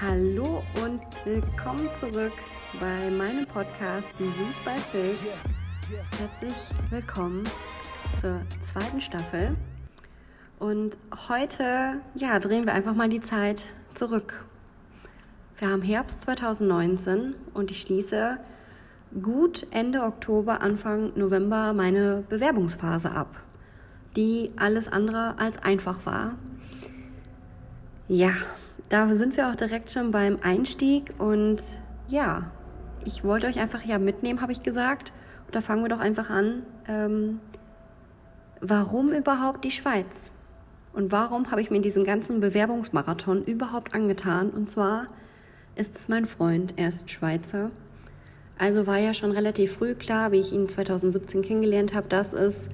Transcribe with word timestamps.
Hallo 0.00 0.62
und 0.84 1.00
willkommen 1.24 1.88
zurück 1.98 2.30
bei 2.78 3.10
meinem 3.10 3.44
Podcast 3.46 4.08
Süß 4.16 4.56
bei 4.64 4.76
Silk. 4.78 5.18
Herzlich 6.20 6.54
willkommen 6.88 7.42
zur 8.20 8.40
zweiten 8.62 9.00
Staffel. 9.00 9.56
Und 10.60 10.96
heute 11.28 12.00
ja, 12.14 12.38
drehen 12.38 12.64
wir 12.64 12.74
einfach 12.74 12.94
mal 12.94 13.08
die 13.08 13.20
Zeit 13.20 13.64
zurück. 13.94 14.44
Wir 15.58 15.68
haben 15.68 15.82
Herbst 15.82 16.20
2019 16.20 17.34
und 17.52 17.72
ich 17.72 17.80
schließe 17.80 18.38
gut 19.20 19.66
Ende 19.72 20.02
Oktober, 20.04 20.62
Anfang 20.62 21.10
November 21.16 21.72
meine 21.72 22.22
Bewerbungsphase 22.28 23.10
ab, 23.10 23.42
die 24.14 24.52
alles 24.54 24.86
andere 24.86 25.34
als 25.40 25.60
einfach 25.60 26.06
war. 26.06 26.36
Ja, 28.06 28.30
da 28.88 29.14
sind 29.14 29.36
wir 29.36 29.48
auch 29.48 29.54
direkt 29.54 29.90
schon 29.90 30.10
beim 30.10 30.38
Einstieg 30.42 31.12
und 31.18 31.60
ja, 32.08 32.50
ich 33.04 33.24
wollte 33.24 33.46
euch 33.46 33.60
einfach 33.60 33.84
ja 33.84 33.98
mitnehmen, 33.98 34.40
habe 34.40 34.52
ich 34.52 34.62
gesagt. 34.62 35.12
Und 35.46 35.54
da 35.54 35.60
fangen 35.60 35.82
wir 35.82 35.88
doch 35.88 36.00
einfach 36.00 36.30
an. 36.30 36.62
Ähm, 36.86 37.40
warum 38.60 39.12
überhaupt 39.12 39.64
die 39.64 39.70
Schweiz? 39.70 40.30
Und 40.92 41.12
warum 41.12 41.50
habe 41.50 41.60
ich 41.60 41.70
mir 41.70 41.80
diesen 41.80 42.04
ganzen 42.04 42.40
Bewerbungsmarathon 42.40 43.44
überhaupt 43.44 43.94
angetan? 43.94 44.50
Und 44.50 44.70
zwar 44.70 45.06
ist 45.76 45.96
es 45.96 46.08
mein 46.08 46.26
Freund, 46.26 46.74
er 46.76 46.88
ist 46.88 47.10
Schweizer. 47.10 47.70
Also 48.58 48.86
war 48.86 48.98
ja 48.98 49.14
schon 49.14 49.30
relativ 49.30 49.74
früh 49.74 49.94
klar, 49.94 50.32
wie 50.32 50.40
ich 50.40 50.52
ihn 50.52 50.68
2017 50.68 51.42
kennengelernt 51.42 51.94
habe, 51.94 52.08
dass 52.08 52.32
es 52.32 52.68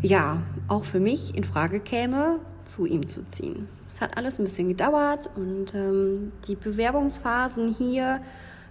ja 0.00 0.42
auch 0.68 0.84
für 0.84 1.00
mich 1.00 1.36
in 1.36 1.44
Frage 1.44 1.80
käme, 1.80 2.40
zu 2.64 2.86
ihm 2.86 3.06
zu 3.06 3.24
ziehen. 3.26 3.68
Es 3.96 4.02
hat 4.02 4.18
alles 4.18 4.38
ein 4.38 4.44
bisschen 4.44 4.68
gedauert 4.68 5.30
und 5.36 5.74
ähm, 5.74 6.30
die 6.46 6.54
Bewerbungsphasen 6.54 7.72
hier 7.72 8.20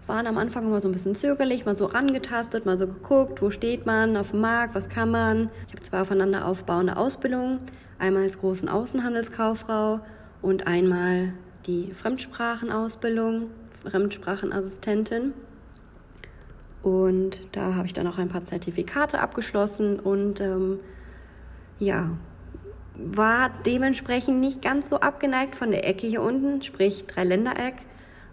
waren 0.06 0.28
am 0.28 0.38
Anfang 0.38 0.66
immer 0.66 0.80
so 0.82 0.88
ein 0.88 0.92
bisschen 0.92 1.16
zögerlich, 1.16 1.66
mal 1.66 1.76
so 1.76 1.88
rangetastet, 1.88 2.68
mal 2.68 2.78
so 2.78 2.86
geguckt, 2.86 3.42
wo 3.42 3.50
steht 3.50 3.88
man 3.88 4.18
auf 4.18 4.30
dem 4.30 4.42
Markt, 4.42 4.76
was 4.76 4.88
kann 4.88 5.10
man. 5.10 5.50
Ich 5.66 5.74
habe 5.74 5.82
zwei 5.82 6.02
aufeinander 6.02 6.46
aufbauende 6.46 6.96
Ausbildungen, 6.96 7.58
einmal 7.98 8.22
als 8.22 8.38
großen 8.38 8.70
Außenhandelskauffrau 8.70 10.02
und 10.44 10.68
einmal 10.68 11.34
die 11.66 11.92
Fremdsprachenausbildung, 11.92 13.50
Fremdsprachenassistentin. 13.82 15.34
Und 16.84 17.40
da 17.54 17.74
habe 17.74 17.88
ich 17.88 17.94
dann 17.94 18.06
auch 18.06 18.20
ein 18.20 18.30
paar 18.30 18.44
Zertifikate 18.44 19.20
abgeschlossen 19.20 20.00
und 20.00 20.40
ähm, 20.40 20.80
ja, 21.80 22.12
war 22.98 23.50
dementsprechend 23.66 24.40
nicht 24.40 24.62
ganz 24.62 24.90
so 24.90 25.00
abgeneigt 25.00 25.56
von 25.56 25.72
der 25.72 25.88
Ecke 25.88 26.08
hier 26.08 26.22
unten, 26.22 26.62
sprich 26.62 27.06
Dreiländereck, 27.08 27.76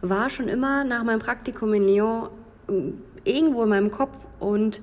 war 0.01 0.31
schon 0.31 0.49
immer 0.49 0.85
nach 0.85 1.05
meinem 1.05 1.21
Praktikum 1.21 1.75
in 1.75 1.87
Nyon 1.87 2.29
ähm, 2.69 3.03
irgendwo 3.25 3.63
in 3.63 3.69
meinem 3.69 3.91
Kopf 3.91 4.27
und 4.41 4.83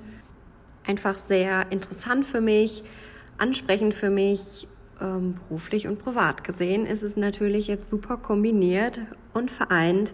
einfach 0.85 1.17
sehr 1.17 1.71
interessant 1.71 2.25
für 2.25 2.41
mich, 2.41 2.83
ansprechend 3.37 3.93
für 3.93 4.09
mich, 4.09 4.67
ähm, 5.01 5.35
beruflich 5.47 5.87
und 5.87 5.99
privat 5.99 6.43
gesehen 6.43 6.85
ist 6.85 7.03
es 7.03 7.15
natürlich 7.15 7.67
jetzt 7.67 7.89
super 7.89 8.17
kombiniert 8.17 9.01
und 9.33 9.51
vereint. 9.51 10.13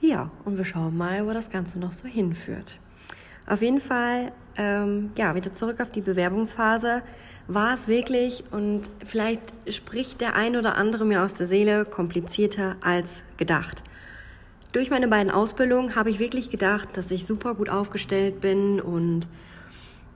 Ja, 0.00 0.30
und 0.44 0.58
wir 0.58 0.64
schauen 0.64 0.96
mal, 0.96 1.26
wo 1.26 1.32
das 1.32 1.50
Ganze 1.50 1.78
noch 1.78 1.92
so 1.92 2.08
hinführt. 2.08 2.78
Auf 3.46 3.62
jeden 3.62 3.80
Fall, 3.80 4.32
ähm, 4.56 5.10
ja, 5.16 5.34
wieder 5.34 5.52
zurück 5.52 5.80
auf 5.80 5.90
die 5.90 6.00
Bewerbungsphase 6.00 7.02
war 7.48 7.74
es 7.74 7.88
wirklich, 7.88 8.44
und 8.50 8.82
vielleicht 9.04 9.42
spricht 9.68 10.20
der 10.20 10.36
ein 10.36 10.56
oder 10.56 10.76
andere 10.76 11.04
mir 11.04 11.22
aus 11.22 11.34
der 11.34 11.46
Seele, 11.46 11.84
komplizierter 11.84 12.76
als 12.80 13.22
gedacht. 13.36 13.82
Durch 14.72 14.90
meine 14.90 15.08
beiden 15.08 15.30
Ausbildungen 15.30 15.96
habe 15.96 16.10
ich 16.10 16.18
wirklich 16.18 16.50
gedacht, 16.50 16.88
dass 16.94 17.10
ich 17.10 17.26
super 17.26 17.54
gut 17.54 17.68
aufgestellt 17.68 18.40
bin 18.40 18.80
und 18.80 19.26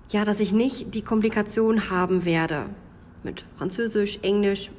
ja, 0.09 0.25
dass 0.25 0.41
ich 0.41 0.53
nicht 0.53 0.95
die 0.95 1.03
Komplikation 1.03 1.91
haben 1.91 2.25
werde. 2.25 2.67
Mit 3.23 3.45
Französisch, 3.59 4.21
Englisch, 4.23 4.71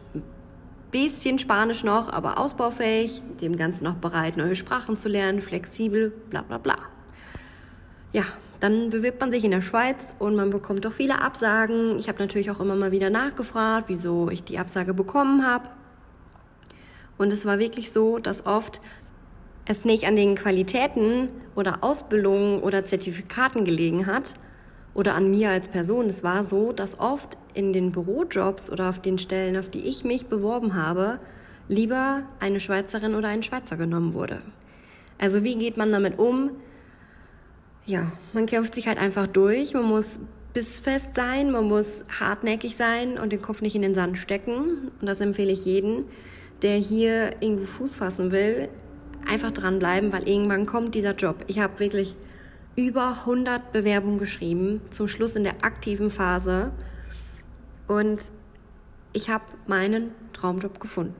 bisschen 0.89 1.37
Spanisch 1.37 1.83
noch, 1.83 2.11
aber 2.11 2.39
ausbaufähig, 2.39 3.21
dem 3.41 3.57
Ganzen 3.57 3.83
noch 3.83 3.95
bereit, 3.95 4.37
neue 4.37 4.55
Sprachen 4.55 4.97
zu 4.97 5.09
lernen, 5.09 5.41
flexibel, 5.41 6.11
bla 6.29 6.41
bla 6.41 6.57
bla. 6.57 6.77
Ja, 8.13 8.23
dann 8.59 8.89
bewirbt 8.89 9.21
man 9.21 9.31
sich 9.31 9.43
in 9.43 9.51
der 9.51 9.61
Schweiz 9.61 10.15
und 10.19 10.35
man 10.35 10.49
bekommt 10.49 10.85
doch 10.85 10.93
viele 10.93 11.21
Absagen. 11.21 11.99
Ich 11.99 12.07
habe 12.07 12.19
natürlich 12.19 12.49
auch 12.49 12.59
immer 12.59 12.75
mal 12.75 12.91
wieder 12.91 13.09
nachgefragt, 13.09 13.85
wieso 13.87 14.29
ich 14.29 14.43
die 14.43 14.57
Absage 14.57 14.93
bekommen 14.93 15.45
habe. 15.45 15.69
Und 17.17 17.31
es 17.31 17.45
war 17.45 17.59
wirklich 17.59 17.91
so, 17.91 18.19
dass 18.19 18.45
oft 18.45 18.79
es 19.65 19.85
nicht 19.85 20.05
an 20.05 20.15
den 20.15 20.35
Qualitäten 20.35 21.29
oder 21.55 21.79
Ausbildungen 21.81 22.61
oder 22.61 22.85
Zertifikaten 22.85 23.65
gelegen 23.65 24.05
hat 24.07 24.33
oder 24.93 25.13
an 25.13 25.29
mir 25.29 25.49
als 25.49 25.67
Person. 25.67 26.07
Es 26.07 26.23
war 26.23 26.43
so, 26.43 26.71
dass 26.71 26.99
oft 26.99 27.37
in 27.53 27.73
den 27.73 27.91
Bürojobs 27.91 28.71
oder 28.71 28.89
auf 28.89 28.99
den 28.99 29.17
Stellen, 29.17 29.57
auf 29.57 29.69
die 29.69 29.81
ich 29.81 30.03
mich 30.03 30.27
beworben 30.27 30.75
habe, 30.75 31.19
lieber 31.67 32.23
eine 32.39 32.59
Schweizerin 32.59 33.13
oder 33.13 33.27
ein 33.27 33.43
Schweizer 33.43 33.77
genommen 33.77 34.13
wurde. 34.13 34.41
Also 35.19 35.43
wie 35.43 35.55
geht 35.55 35.77
man 35.77 35.91
damit 35.91 36.17
um, 36.17 36.51
ja, 37.87 38.11
man 38.33 38.45
kämpft 38.45 38.75
sich 38.75 38.87
halt 38.87 38.99
einfach 38.99 39.27
durch. 39.27 39.73
Man 39.73 39.85
muss 39.85 40.19
bissfest 40.53 41.15
sein, 41.15 41.51
man 41.51 41.67
muss 41.67 42.03
hartnäckig 42.19 42.75
sein 42.75 43.17
und 43.17 43.31
den 43.31 43.41
Kopf 43.41 43.61
nicht 43.61 43.75
in 43.75 43.81
den 43.81 43.95
Sand 43.95 44.19
stecken. 44.19 44.91
Und 44.99 45.07
das 45.07 45.21
empfehle 45.21 45.53
ich 45.53 45.65
jedem, 45.65 46.03
der 46.61 46.75
hier 46.75 47.41
irgendwo 47.41 47.65
Fuß 47.65 47.95
fassen 47.95 48.31
will, 48.31 48.67
einfach 49.27 49.51
dranbleiben, 49.51 50.11
weil 50.11 50.27
irgendwann 50.27 50.65
kommt 50.65 50.95
dieser 50.95 51.15
Job. 51.15 51.43
Ich 51.47 51.59
habe 51.59 51.79
wirklich 51.79 52.15
über 52.75 53.19
100 53.21 53.71
Bewerbungen 53.71 54.19
geschrieben, 54.19 54.81
zum 54.91 55.07
Schluss 55.07 55.35
in 55.35 55.45
der 55.45 55.63
aktiven 55.63 56.11
Phase. 56.11 56.71
Und 57.87 58.21
ich 59.13 59.29
habe 59.29 59.45
meinen 59.65 60.11
Traumjob 60.33 60.79
gefunden. 60.79 61.15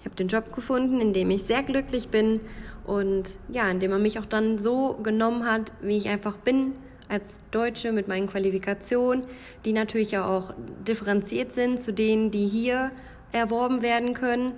Ich 0.00 0.04
habe 0.04 0.16
den 0.16 0.28
Job 0.28 0.54
gefunden, 0.54 1.00
in 1.00 1.12
dem 1.12 1.30
ich 1.30 1.44
sehr 1.44 1.62
glücklich 1.62 2.08
bin 2.08 2.40
und 2.88 3.24
ja, 3.50 3.70
indem 3.70 3.92
er 3.92 3.98
mich 3.98 4.18
auch 4.18 4.24
dann 4.24 4.58
so 4.58 4.94
genommen 5.02 5.44
hat, 5.44 5.72
wie 5.82 5.98
ich 5.98 6.08
einfach 6.08 6.38
bin, 6.38 6.72
als 7.10 7.38
Deutsche 7.50 7.92
mit 7.92 8.08
meinen 8.08 8.28
Qualifikationen, 8.28 9.24
die 9.64 9.72
natürlich 9.72 10.10
ja 10.10 10.26
auch 10.26 10.54
differenziert 10.86 11.52
sind 11.52 11.80
zu 11.80 11.92
denen, 11.92 12.30
die 12.30 12.46
hier 12.46 12.90
erworben 13.30 13.82
werden 13.82 14.14
können. 14.14 14.52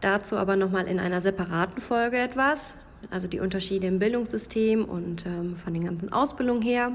Dazu 0.00 0.36
aber 0.36 0.54
nochmal 0.54 0.86
in 0.86 1.00
einer 1.00 1.20
separaten 1.20 1.80
Folge 1.80 2.18
etwas, 2.18 2.60
also 3.10 3.26
die 3.26 3.40
Unterschiede 3.40 3.88
im 3.88 3.98
Bildungssystem 3.98 4.84
und 4.84 5.26
ähm, 5.26 5.56
von 5.56 5.74
den 5.74 5.84
ganzen 5.84 6.12
Ausbildungen 6.12 6.62
her. 6.62 6.92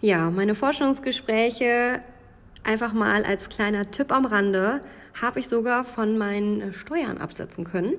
Ja, 0.00 0.30
meine 0.30 0.56
Forschungsgespräche 0.56 2.00
einfach 2.64 2.92
mal 2.92 3.24
als 3.24 3.48
kleiner 3.48 3.88
Tipp 3.92 4.10
am 4.10 4.26
Rande 4.26 4.80
habe 5.20 5.38
ich 5.38 5.48
sogar 5.48 5.84
von 5.84 6.18
meinen 6.18 6.72
Steuern 6.72 7.18
absetzen 7.18 7.64
können. 7.64 7.94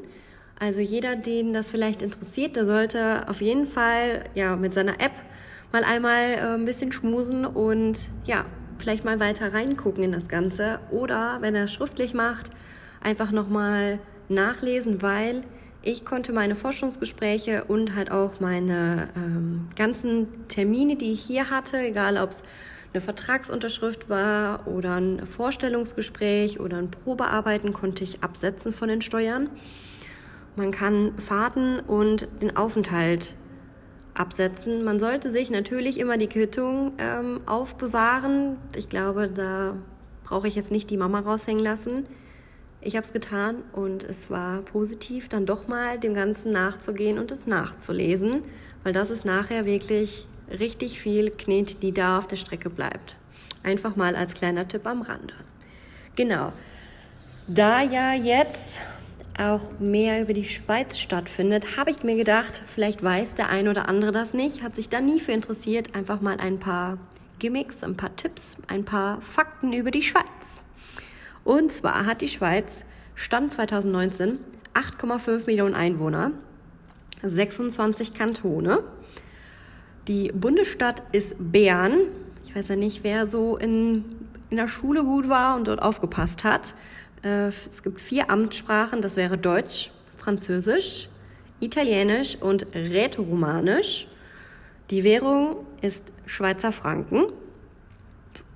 Also 0.60 0.80
jeder, 0.82 1.16
den 1.16 1.54
das 1.54 1.70
vielleicht 1.70 2.02
interessiert, 2.02 2.56
der 2.56 2.66
sollte 2.66 3.28
auf 3.28 3.42
jeden 3.42 3.68
Fall 3.68 4.24
ja 4.36 4.56
mit 4.56 4.74
seiner 4.74 5.00
App 5.00 5.12
mal 5.72 5.84
einmal 5.84 6.34
äh, 6.34 6.54
ein 6.54 6.66
bisschen 6.66 6.92
schmusen 6.92 7.46
und 7.46 7.98
ja, 8.26 8.46
vielleicht 8.78 9.06
mal 9.06 9.20
weiter 9.20 9.54
reingucken 9.54 10.04
in 10.04 10.12
das 10.12 10.28
Ganze 10.28 10.80
oder 10.92 11.38
wenn 11.42 11.56
er 11.56 11.66
es 11.66 11.74
schriftlich 11.74 12.14
macht, 12.14 12.50
einfach 13.02 13.32
nochmal 13.32 14.00
nachlesen, 14.30 15.02
weil 15.02 15.44
ich 15.82 16.06
konnte 16.06 16.32
meine 16.32 16.56
Forschungsgespräche 16.56 17.66
und 17.66 17.96
halt 17.96 18.10
auch 18.12 18.40
meine 18.40 19.10
ähm, 19.18 19.68
ganzen 19.76 20.48
Termine, 20.48 20.96
die 20.96 21.12
ich 21.12 21.22
hier 21.22 21.50
hatte, 21.50 21.78
egal 21.80 22.18
ob 22.18 22.30
es 22.30 22.44
eine 22.94 23.02
Vertragsunterschrift 23.02 24.08
war 24.08 24.68
oder 24.68 24.96
ein 24.96 25.26
Vorstellungsgespräch 25.26 26.60
oder 26.60 26.78
ein 26.78 26.92
Probearbeiten, 26.92 27.74
konnte 27.74 28.04
ich 28.04 28.24
absetzen 28.24 28.72
von 28.72 28.88
den 28.88 29.02
Steuern. 29.02 29.50
Man 30.56 30.72
kann 30.72 31.18
Fahrten 31.18 31.80
und 31.80 32.28
den 32.42 32.56
Aufenthalt 32.56 33.36
absetzen. 34.14 34.84
Man 34.84 35.00
sollte 35.00 35.32
sich 35.32 35.50
natürlich 35.50 36.00
immer 36.00 36.18
die 36.18 36.28
Quittung 36.28 36.94
ähm, 37.00 37.42
aufbewahren. 37.46 38.58
Ich 38.76 38.90
glaube, 38.90 39.28
da 39.28 39.76
brauche 40.24 40.48
ich 40.48 40.56
jetzt 40.56 40.72
nicht 40.72 40.90
die 40.90 40.98
Mama 40.98 41.20
raushängen 41.20 41.64
lassen. 41.64 42.06
Ich 42.82 42.96
habe 42.96 43.06
es 43.06 43.14
getan 43.14 43.64
und 43.72 44.04
es 44.04 44.30
war 44.30 44.62
positiv, 44.62 45.30
dann 45.30 45.46
doch 45.46 45.68
mal 45.68 45.98
dem 46.00 46.14
Ganzen 46.14 46.52
nachzugehen 46.52 47.18
und 47.18 47.32
es 47.32 47.48
nachzulesen, 47.48 48.44
weil 48.84 48.92
das 48.92 49.10
ist 49.10 49.24
nachher 49.24 49.66
wirklich 49.66 50.28
richtig 50.50 51.00
viel 51.00 51.32
Knet, 51.32 51.82
die 51.82 51.94
da 51.94 52.18
auf 52.18 52.28
der 52.28 52.36
Strecke 52.36 52.70
bleibt. 52.70 53.16
Einfach 53.64 53.96
mal 53.96 54.16
als 54.16 54.34
kleiner 54.34 54.68
Tipp 54.68 54.86
am 54.86 55.02
Rande. 55.02 55.34
Genau. 56.16 56.52
Da 57.48 57.82
ja 57.82 58.14
jetzt 58.14 58.82
auch 59.40 59.72
mehr 59.80 60.22
über 60.22 60.34
die 60.34 60.46
Schweiz 60.46 61.00
stattfindet, 61.00 61.78
habe 61.78 61.92
ich 61.92 62.04
mir 62.04 62.16
gedacht, 62.16 62.64
vielleicht 62.68 63.04
weiß 63.04 63.36
der 63.36 63.50
ein 63.50 63.68
oder 63.68 63.90
andere 63.90 64.12
das 64.12 64.34
nicht, 64.34 64.64
hat 64.64 64.76
sich 64.76 64.90
da 64.90 65.02
nie 65.02 65.20
für 65.20 65.32
interessiert, 65.32 65.96
einfach 65.96 66.22
mal 66.22 66.38
ein 66.40 66.60
paar 66.60 66.98
Gimmicks, 67.40 67.84
ein 67.84 67.98
paar 67.98 68.16
Tipps, 68.16 68.58
ein 68.68 68.86
paar 68.86 69.22
Fakten 69.22 69.74
über 69.74 69.92
die 69.92 70.04
Schweiz. 70.04 70.62
Und 71.44 71.74
zwar 71.74 72.06
hat 72.06 72.22
die 72.22 72.28
Schweiz 72.28 72.84
Stand 73.16 73.52
2019 73.52 74.40
8,5 74.74 75.46
Millionen 75.46 75.76
Einwohner, 75.76 76.32
26 77.22 78.14
Kantone. 78.14 78.84
Die 80.08 80.32
Bundesstadt 80.32 81.04
ist 81.12 81.36
Bern. 81.40 81.94
Ich 82.46 82.56
weiß 82.56 82.70
ja 82.70 82.76
nicht, 82.76 83.04
wer 83.04 83.28
so 83.28 83.56
in, 83.56 84.04
in 84.50 84.58
der 84.58 84.68
Schule 84.68 85.04
gut 85.04 85.30
war 85.30 85.56
und 85.56 85.68
dort 85.68 85.82
aufgepasst 85.82 86.44
hat. 86.44 86.74
Äh, 87.24 87.48
es 87.48 87.82
gibt 87.84 88.02
vier 88.02 88.30
Amtssprachen, 88.30 89.02
das 89.02 89.16
wäre 89.16 89.38
Deutsch, 89.38 89.92
Französisch, 90.18 91.10
Italienisch 91.60 92.36
und 92.36 92.68
Rätoromanisch. 92.76 94.08
Die 94.90 95.04
Währung 95.04 95.66
ist 95.82 96.04
Schweizer 96.26 96.72
Franken. 96.72 97.26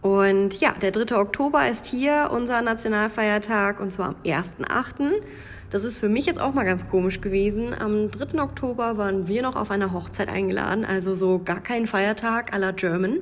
Und 0.01 0.59
ja, 0.59 0.73
der 0.73 0.91
3. 0.91 1.17
Oktober 1.17 1.69
ist 1.69 1.85
hier 1.85 2.29
unser 2.31 2.61
Nationalfeiertag 2.61 3.79
und 3.79 3.91
zwar 3.91 4.09
am 4.09 4.15
1.8. 4.23 5.21
Das 5.69 5.83
ist 5.83 5.97
für 5.97 6.07
mich 6.07 6.25
jetzt 6.25 6.39
auch 6.39 6.53
mal 6.53 6.63
ganz 6.63 6.87
komisch 6.87 7.19
gewesen. 7.19 7.73
Am 7.77 8.11
3. 8.11 8.41
Oktober 8.41 8.97
waren 8.97 9.27
wir 9.27 9.41
noch 9.41 9.55
auf 9.55 9.71
einer 9.71 9.91
Hochzeit 9.91 10.29
eingeladen, 10.29 10.85
also 10.85 11.15
so 11.15 11.39
gar 11.43 11.59
kein 11.59 11.87
Feiertag 11.87 12.53
à 12.53 12.57
la 12.57 12.71
German. 12.71 13.19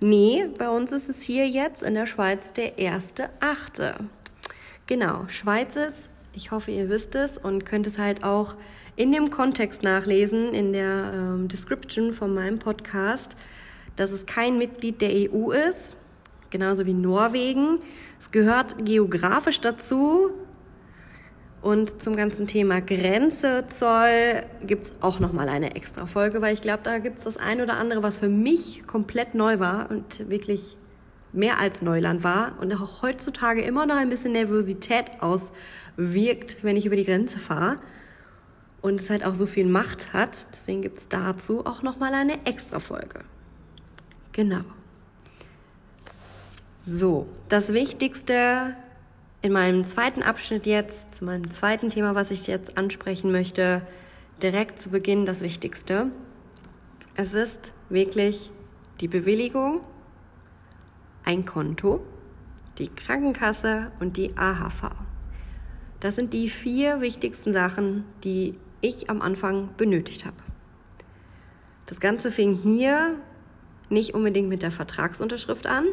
Nee, 0.00 0.46
bei 0.58 0.68
uns 0.68 0.92
ist 0.92 1.08
es 1.08 1.22
hier 1.22 1.48
jetzt 1.48 1.82
in 1.82 1.94
der 1.94 2.06
Schweiz 2.06 2.52
der 2.52 2.78
1.8. 2.78 3.94
Genau, 4.86 5.24
Schweiz 5.26 5.74
ist, 5.74 6.08
ich 6.32 6.52
hoffe, 6.52 6.70
ihr 6.70 6.88
wisst 6.88 7.16
es 7.16 7.38
und 7.38 7.66
könnt 7.66 7.88
es 7.88 7.98
halt 7.98 8.22
auch 8.22 8.54
in 8.94 9.10
dem 9.10 9.30
Kontext 9.30 9.82
nachlesen, 9.82 10.54
in 10.54 10.72
der 10.72 11.12
ähm, 11.12 11.48
Description 11.48 12.12
von 12.12 12.32
meinem 12.32 12.60
Podcast, 12.60 13.36
dass 13.96 14.12
es 14.12 14.26
kein 14.26 14.58
Mitglied 14.58 15.00
der 15.00 15.10
EU 15.10 15.50
ist, 15.50 15.96
genauso 16.50 16.86
wie 16.86 16.94
Norwegen. 16.94 17.78
Es 18.20 18.30
gehört 18.30 18.84
geografisch 18.84 19.60
dazu. 19.60 20.30
Und 21.62 22.00
zum 22.00 22.14
ganzen 22.14 22.46
Thema 22.46 22.80
Grenze, 22.80 23.64
Zoll 23.66 24.44
gibt 24.64 24.84
es 24.84 24.92
auch 25.00 25.18
nochmal 25.18 25.48
eine 25.48 25.74
extra 25.74 26.06
Folge, 26.06 26.40
weil 26.40 26.54
ich 26.54 26.62
glaube, 26.62 26.84
da 26.84 26.98
gibt 26.98 27.18
es 27.18 27.24
das 27.24 27.38
ein 27.38 27.60
oder 27.60 27.76
andere, 27.76 28.04
was 28.04 28.18
für 28.18 28.28
mich 28.28 28.86
komplett 28.86 29.34
neu 29.34 29.58
war 29.58 29.90
und 29.90 30.30
wirklich 30.30 30.76
mehr 31.32 31.58
als 31.58 31.82
Neuland 31.82 32.24
war 32.24 32.52
und 32.60 32.72
auch 32.72 33.02
heutzutage 33.02 33.62
immer 33.62 33.86
noch 33.86 33.96
ein 33.96 34.08
bisschen 34.08 34.32
Nervosität 34.32 35.20
auswirkt, 35.20 36.58
wenn 36.62 36.76
ich 36.76 36.86
über 36.86 36.96
die 36.96 37.04
Grenze 37.04 37.38
fahre 37.38 37.78
und 38.80 39.00
es 39.00 39.10
halt 39.10 39.24
auch 39.24 39.34
so 39.34 39.46
viel 39.46 39.66
Macht 39.66 40.12
hat. 40.12 40.46
Deswegen 40.54 40.82
gibt 40.82 40.98
es 40.98 41.08
dazu 41.08 41.66
auch 41.66 41.82
nochmal 41.82 42.14
eine 42.14 42.44
extra 42.46 42.78
Folge. 42.78 43.20
Genau. 44.32 44.62
So, 46.86 47.26
das 47.48 47.72
Wichtigste 47.72 48.76
in 49.42 49.52
meinem 49.52 49.84
zweiten 49.84 50.22
Abschnitt 50.22 50.66
jetzt, 50.66 51.14
zu 51.14 51.24
meinem 51.24 51.50
zweiten 51.50 51.90
Thema, 51.90 52.14
was 52.14 52.30
ich 52.30 52.46
jetzt 52.46 52.78
ansprechen 52.78 53.32
möchte, 53.32 53.82
direkt 54.42 54.80
zu 54.80 54.90
Beginn 54.90 55.26
das 55.26 55.40
Wichtigste. 55.40 56.08
Es 57.14 57.34
ist 57.34 57.72
wirklich 57.88 58.50
die 59.00 59.08
Bewilligung, 59.08 59.80
ein 61.26 61.44
Konto, 61.44 62.00
die 62.78 62.88
Krankenkasse 62.88 63.90
und 64.00 64.16
die 64.16 64.36
AHV. 64.36 64.90
Das 66.00 66.16
sind 66.16 66.32
die 66.32 66.48
vier 66.48 67.00
wichtigsten 67.02 67.52
Sachen, 67.52 68.04
die 68.24 68.54
ich 68.80 69.10
am 69.10 69.20
Anfang 69.20 69.70
benötigt 69.76 70.24
habe. 70.24 70.36
Das 71.86 72.00
Ganze 72.00 72.30
fing 72.30 72.54
hier 72.54 73.16
nicht 73.88 74.14
unbedingt 74.14 74.48
mit 74.48 74.62
der 74.62 74.70
Vertragsunterschrift 74.70 75.66
an, 75.66 75.84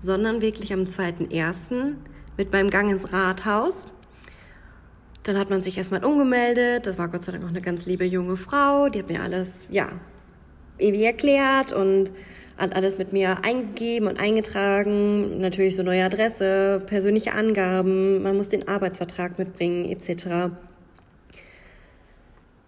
sondern 0.00 0.40
wirklich 0.40 0.72
am 0.72 0.84
2.1. 0.84 1.94
mit 2.36 2.52
meinem 2.52 2.70
Gang 2.70 2.90
ins 2.90 3.12
Rathaus. 3.12 3.86
Dann 5.22 5.38
hat 5.38 5.48
man 5.48 5.62
sich 5.62 5.78
erstmal 5.78 6.04
umgemeldet. 6.04 6.86
Das 6.86 6.98
war 6.98 7.08
Gott 7.08 7.24
sei 7.24 7.32
Dank 7.32 7.44
auch 7.44 7.48
eine 7.48 7.62
ganz 7.62 7.86
liebe 7.86 8.04
junge 8.04 8.36
Frau. 8.36 8.88
Die 8.88 8.98
hat 8.98 9.08
mir 9.08 9.22
alles, 9.22 9.66
ja, 9.70 9.88
ewig 10.78 11.00
erklärt 11.00 11.72
und 11.72 12.10
hat 12.56 12.74
alles 12.74 12.98
mit 12.98 13.12
mir 13.12 13.44
eingegeben 13.44 14.08
und 14.08 14.18
eingetragen. 14.18 15.40
Natürlich 15.40 15.76
so 15.76 15.82
neue 15.82 16.04
Adresse, 16.04 16.82
persönliche 16.86 17.32
Angaben, 17.32 18.22
man 18.22 18.36
muss 18.36 18.48
den 18.48 18.68
Arbeitsvertrag 18.68 19.38
mitbringen, 19.38 19.84
etc. 19.90 20.52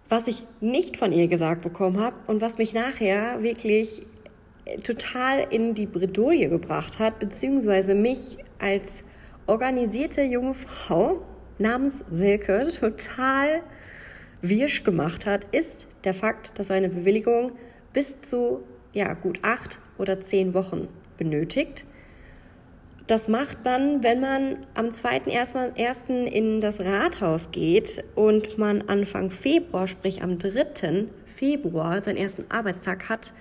Was 0.09 0.27
ich 0.27 0.43
nicht 0.61 0.97
von 0.97 1.11
ihr 1.11 1.27
gesagt 1.27 1.61
bekommen 1.61 1.99
habe 1.99 2.15
und 2.27 2.41
was 2.41 2.57
mich 2.57 2.73
nachher 2.73 3.41
wirklich 3.43 4.05
total 4.83 5.47
in 5.49 5.73
die 5.73 5.85
Bredouille 5.85 6.49
gebracht 6.49 6.99
hat, 6.99 7.19
beziehungsweise 7.19 7.95
mich 7.95 8.37
als 8.59 9.03
organisierte 9.45 10.23
junge 10.23 10.53
Frau 10.53 11.21
namens 11.57 12.03
Silke 12.09 12.67
total 12.79 13.61
wirsch 14.41 14.83
gemacht 14.83 15.25
hat, 15.25 15.45
ist 15.51 15.87
der 16.03 16.13
Fakt, 16.13 16.59
dass 16.59 16.71
eine 16.71 16.89
Bewilligung 16.89 17.53
bis 17.93 18.21
zu 18.21 18.63
ja, 18.93 19.13
gut 19.13 19.39
acht 19.43 19.79
oder 19.97 20.21
zehn 20.21 20.53
Wochen 20.53 20.87
benötigt. 21.17 21.85
Das 23.07 23.29
macht 23.29 23.63
man, 23.63 24.03
wenn 24.03 24.19
man 24.19 24.65
am 24.73 24.87
2.1. 24.87 26.25
in 26.25 26.59
das 26.59 26.81
Rathaus 26.81 27.51
geht 27.51 28.03
und 28.15 28.57
man 28.57 28.81
Anfang 28.89 29.31
Februar, 29.31 29.87
sprich 29.87 30.21
am 30.21 30.39
3. 30.39 31.07
Februar, 31.25 32.03
seinen 32.03 32.17
ersten 32.17 32.45
Arbeitstag 32.49 33.07
hat, 33.07 33.31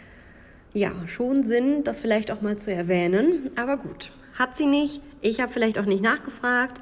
ja, 0.73 0.93
schon 1.07 1.43
Sinn, 1.43 1.83
das 1.83 1.99
vielleicht 1.99 2.31
auch 2.31 2.43
mal 2.43 2.59
zu 2.59 2.71
erwähnen. 2.71 3.51
Aber 3.57 3.79
gut, 3.79 4.13
hat 4.39 4.57
sie 4.57 4.67
nicht. 4.67 5.01
Ich 5.21 5.41
habe 5.41 5.53
vielleicht 5.53 5.79
auch 5.79 5.87
nicht 5.87 6.03
nachgefragt. 6.03 6.81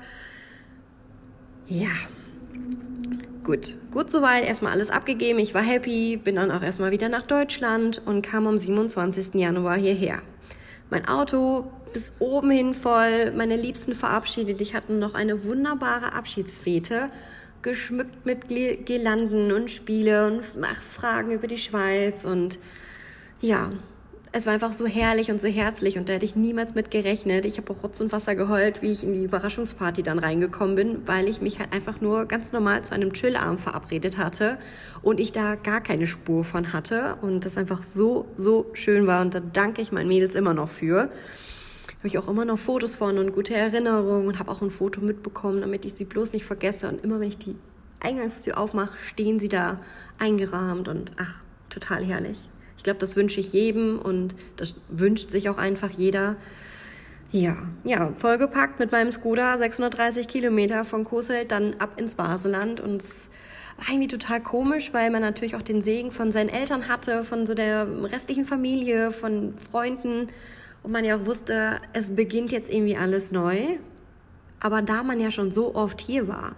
Ja, 1.69 1.89
gut. 3.45 3.77
Gut 3.93 4.11
soweit, 4.11 4.45
erstmal 4.45 4.73
alles 4.73 4.91
abgegeben. 4.91 5.39
Ich 5.39 5.55
war 5.55 5.63
happy, 5.63 6.17
bin 6.17 6.37
dann 6.37 6.51
auch 6.51 6.63
erstmal 6.63 6.91
wieder 6.91 7.09
nach 7.09 7.27
Deutschland 7.27 8.03
und 8.05 8.23
kam 8.23 8.47
am 8.47 8.59
27. 8.59 9.35
Januar 9.35 9.77
hierher. 9.77 10.23
Mein 10.91 11.07
Auto 11.07 11.71
bis 11.93 12.13
oben 12.19 12.51
hin 12.51 12.75
voll, 12.75 13.31
meine 13.33 13.57
Liebsten 13.57 13.95
verabschiedet. 13.95 14.61
Ich 14.61 14.75
hatte 14.75 14.93
noch 14.93 15.15
eine 15.15 15.45
wunderbare 15.45 16.13
Abschiedsfete, 16.13 17.09
geschmückt 17.63 18.27
mit 18.27 18.49
Girlanden 18.49 19.53
und 19.53 19.71
Spiele 19.71 20.27
und 20.27 20.43
Fragen 20.45 21.31
über 21.31 21.47
die 21.47 21.59
Schweiz 21.59 22.25
und 22.25 22.59
ja, 23.41 23.73
es 24.37 24.47
war 24.47 24.53
einfach 24.53 24.73
so 24.73 24.85
herrlich 24.85 25.31
und 25.31 25.41
so 25.41 25.47
herzlich 25.47 25.97
und 25.97 26.09
da 26.09 26.15
hätte 26.15 26.25
ich 26.25 26.35
niemals 26.35 26.75
mit 26.75 26.91
gerechnet. 26.91 27.45
Ich 27.45 27.57
habe 27.57 27.73
auch 27.73 27.85
Rotz 27.85 28.01
und 28.01 28.11
Wasser 28.11 28.35
geheult, 28.35 28.83
wie 28.83 28.91
ich 28.91 29.05
in 29.05 29.13
die 29.13 29.23
Überraschungsparty 29.23 30.03
dann 30.03 30.19
reingekommen 30.19 30.75
bin, 30.75 31.07
weil 31.07 31.29
ich 31.29 31.41
mich 31.41 31.61
halt 31.61 31.73
einfach 31.73 32.01
nur 32.01 32.27
ganz 32.27 32.51
normal 32.51 32.83
zu 32.85 32.95
einem 32.95 33.13
Chillabend 33.13 33.61
verabredet 33.61 34.19
hatte 34.19 34.59
und 35.03 35.21
ich 35.21 35.31
da 35.31 35.55
gar 35.55 35.81
keine 35.81 36.09
Spur 36.09 36.43
von 36.43 36.73
hatte 36.73 37.15
und 37.23 37.45
das 37.45 37.57
einfach 37.57 37.85
so, 37.85 38.27
so 38.35 38.67
schön 38.73 39.07
war 39.07 39.23
und 39.23 39.35
da 39.35 39.39
danke 39.39 39.81
ich 39.81 39.93
meinen 39.93 40.09
Mädels 40.09 40.35
immer 40.35 40.53
noch 40.53 40.69
für. 40.69 41.11
Habe 41.99 42.09
ich 42.09 42.19
auch 42.19 42.27
immer 42.27 42.45
noch 42.45 42.59
Fotos 42.59 42.97
von 42.97 43.19
und 43.19 43.31
gute 43.33 43.55
Erinnerungen 43.55 44.27
und 44.27 44.41
habe 44.41 44.51
auch 44.51 44.63
ein 44.63 44.71
Foto 44.71 45.01
mitbekommen, 45.01 45.61
damit 45.61 45.85
ich 45.85 45.95
sie 45.95 46.05
bloß 46.05 46.33
nicht 46.33 46.45
vergesse 46.45 46.89
und 46.89 47.05
immer 47.05 47.21
wenn 47.21 47.29
ich 47.29 47.39
die 47.39 47.55
Eingangstür 48.01 48.59
aufmache, 48.59 48.99
stehen 48.99 49.39
sie 49.39 49.49
da 49.49 49.81
eingerahmt 50.19 50.89
und 50.89 51.13
ach, 51.19 51.37
total 51.71 52.05
herrlich. 52.05 52.49
Ich 52.85 52.87
glaube, 52.87 53.01
das 53.01 53.17
wünsche 53.17 53.41
ich 53.41 53.55
jedem 53.55 53.99
und 53.99 54.35
das 54.59 54.75
wünscht 54.91 55.31
sich 55.31 55.49
auch 55.49 55.57
einfach 55.57 55.89
jeder. 55.89 56.37
Ja, 57.33 57.57
ja, 57.83 58.13
vollgepackt 58.19 58.79
mit 58.79 58.93
meinem 58.93 59.11
Skoda, 59.11 59.57
630 59.57 60.29
Kilometer 60.29 60.85
von 60.85 61.05
Coesfeld 61.05 61.51
dann 61.51 61.77
ab 61.79 61.99
ins 61.99 62.15
Baseland 62.15 62.81
und 62.81 63.03
es 63.03 63.31
war 63.79 63.89
irgendwie 63.89 64.09
total 64.09 64.43
komisch, 64.43 64.93
weil 64.93 65.11
man 65.11 65.23
natürlich 65.23 65.57
auch 65.57 65.63
den 65.63 65.81
Segen 65.81 66.11
von 66.11 66.31
seinen 66.31 66.51
Eltern 66.51 66.87
hatte, 66.87 67.25
von 67.25 67.47
so 67.47 67.55
der 67.55 67.89
restlichen 68.03 68.45
Familie, 68.45 69.13
von 69.13 69.55
Freunden 69.57 70.29
und 70.83 70.93
man 70.93 71.07
ja 71.07 71.17
auch 71.17 71.25
wusste, 71.25 71.81
es 71.95 72.15
beginnt 72.15 72.53
jetzt 72.53 72.71
irgendwie 72.71 72.99
alles 72.99 73.33
neu. 73.33 73.61
Aber 74.61 74.83
da 74.83 75.03
man 75.03 75.21
ja 75.21 75.31
schon 75.31 75.51
so 75.51 75.75
oft 75.75 76.03
hier 76.03 76.29
war 76.29 76.55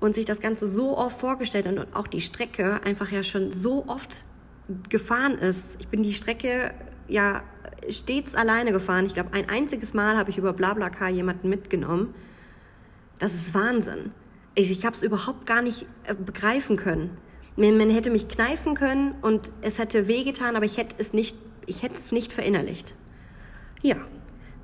und 0.00 0.16
sich 0.16 0.24
das 0.24 0.40
Ganze 0.40 0.66
so 0.66 0.98
oft 0.98 1.20
vorgestellt 1.20 1.68
hat 1.68 1.78
und 1.78 1.94
auch 1.94 2.08
die 2.08 2.20
Strecke 2.20 2.80
einfach 2.82 3.12
ja 3.12 3.22
schon 3.22 3.52
so 3.52 3.84
oft 3.86 4.24
gefahren 4.88 5.38
ist. 5.38 5.76
Ich 5.78 5.88
bin 5.88 6.02
die 6.02 6.14
Strecke 6.14 6.72
ja 7.08 7.42
stets 7.88 8.34
alleine 8.34 8.72
gefahren. 8.72 9.06
Ich 9.06 9.14
glaube, 9.14 9.32
ein 9.32 9.48
einziges 9.48 9.94
Mal 9.94 10.16
habe 10.16 10.30
ich 10.30 10.38
über 10.38 10.52
BlaBlaCar 10.52 11.10
jemanden 11.10 11.48
mitgenommen. 11.48 12.14
Das 13.18 13.34
ist 13.34 13.54
Wahnsinn. 13.54 14.12
Ich, 14.54 14.70
ich 14.70 14.84
habe 14.84 14.96
es 14.96 15.02
überhaupt 15.02 15.46
gar 15.46 15.62
nicht 15.62 15.86
äh, 16.04 16.14
begreifen 16.14 16.76
können. 16.76 17.16
Man, 17.56 17.76
man, 17.76 17.90
hätte 17.90 18.10
mich 18.10 18.28
kneifen 18.28 18.74
können 18.74 19.14
und 19.22 19.50
es 19.60 19.78
hätte 19.78 20.08
wehgetan, 20.08 20.56
aber 20.56 20.64
ich 20.64 20.76
hätte 20.76 20.96
es 20.98 21.12
nicht, 21.12 21.36
ich 21.66 21.82
hätte 21.82 21.94
es 21.94 22.12
nicht 22.12 22.32
verinnerlicht. 22.32 22.94
Ja, 23.82 23.96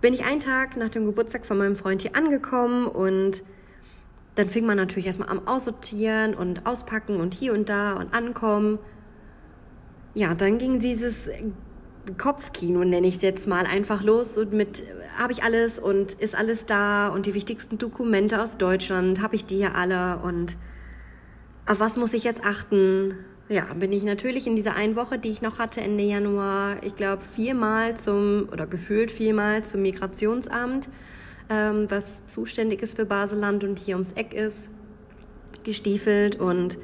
bin 0.01 0.15
ich 0.15 0.25
einen 0.25 0.41
Tag 0.41 0.77
nach 0.77 0.91
dem 0.91 1.07
Geburtstag 1.07 1.47
von 1.47 1.59
meinem 1.59 1.77
Freund 1.77 2.03
hier 2.03 2.17
angekommen 2.17 2.87
und 2.87 3.43
dann 4.35 4.51
fing 4.51 4.67
man 4.67 4.77
natürlich 4.77 5.07
erstmal 5.07 5.31
am 5.31 5.47
Aussortieren 5.49 6.35
und 6.35 6.67
Auspacken 6.67 7.21
und 7.21 7.35
hier 7.35 7.53
und 7.55 7.69
da 7.69 7.95
und 7.95 8.15
ankommen 8.15 8.79
ja, 10.17 10.35
dann 10.35 10.57
ging 10.57 10.81
dieses 10.81 11.29
Kopfkino, 12.17 12.85
nenne 12.85 13.07
ich 13.07 13.17
es 13.17 13.23
jetzt 13.23 13.47
mal, 13.47 13.67
einfach 13.67 14.03
los 14.03 14.39
und 14.39 14.53
mit, 14.53 14.83
habe 15.19 15.33
ich 15.33 15.43
alles 15.43 15.79
und 15.79 16.15
ist 16.15 16.35
alles 16.35 16.65
da 16.65 17.09
und 17.09 17.27
die 17.27 17.35
wichtigsten 17.35 17.77
Dokumente 17.77 18.43
aus 18.43 18.57
Deutschland, 18.57 19.21
habe 19.21 19.37
ich 19.37 19.45
die 19.45 19.57
hier 19.57 19.75
alle 19.75 20.19
und 20.21 20.57
auf 21.67 21.81
was 21.81 21.99
muss 21.99 22.15
ich 22.15 22.25
jetzt 22.25 22.43
achten? 22.43 23.19
Ja, 23.51 23.67
bin 23.75 23.93
ich 23.93 24.05
natürlich 24.05 24.47
in 24.47 24.57
dieser 24.57 24.75
einen 24.75 24.97
Woche, 24.97 25.19
die 25.19 25.29
ich 25.29 25.43
noch 25.43 25.59
hatte, 25.59 25.83
Ende 25.83 26.05
Januar, 26.05 26.77
ich 26.83 26.95
glaube 26.95 27.23
viermal 27.23 27.99
zum, 27.99 28.49
oder 28.51 28.67
gefühlt 28.67 29.11
viermal 29.11 29.65
zum 29.65 29.83
Migrationsamt, 29.83 30.89
ähm, 31.51 31.91
was 31.91 32.25
zuständig 32.25 32.81
ist 32.81 32.97
für 32.97 33.05
Baseland 33.05 33.65
und 33.65 33.79
hier 33.79 33.97
ums 33.97 34.13
Eck 34.13 34.33
ist, 34.33 34.71
gestiefelt 35.63 36.37
und 36.37 36.79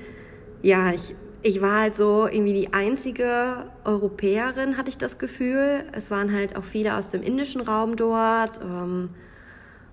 ja, 0.61 0.93
ich 0.93 1.17
ich 1.43 1.61
war 1.61 1.81
halt 1.81 1.97
so 1.97 2.27
irgendwie 2.27 2.53
die 2.53 2.73
einzige 2.73 3.65
Europäerin, 3.85 4.77
hatte 4.77 4.91
ich 4.91 4.99
das 4.99 5.19
Gefühl. 5.19 5.85
Es 5.93 6.11
waren 6.11 6.33
halt 6.33 6.57
auch 6.57 6.65
viele 6.65 6.97
aus 6.97 7.11
dem 7.11 7.23
indischen 7.23 7.61
Raum 7.61 7.97
dort 7.97 8.61
ähm, 8.63 9.11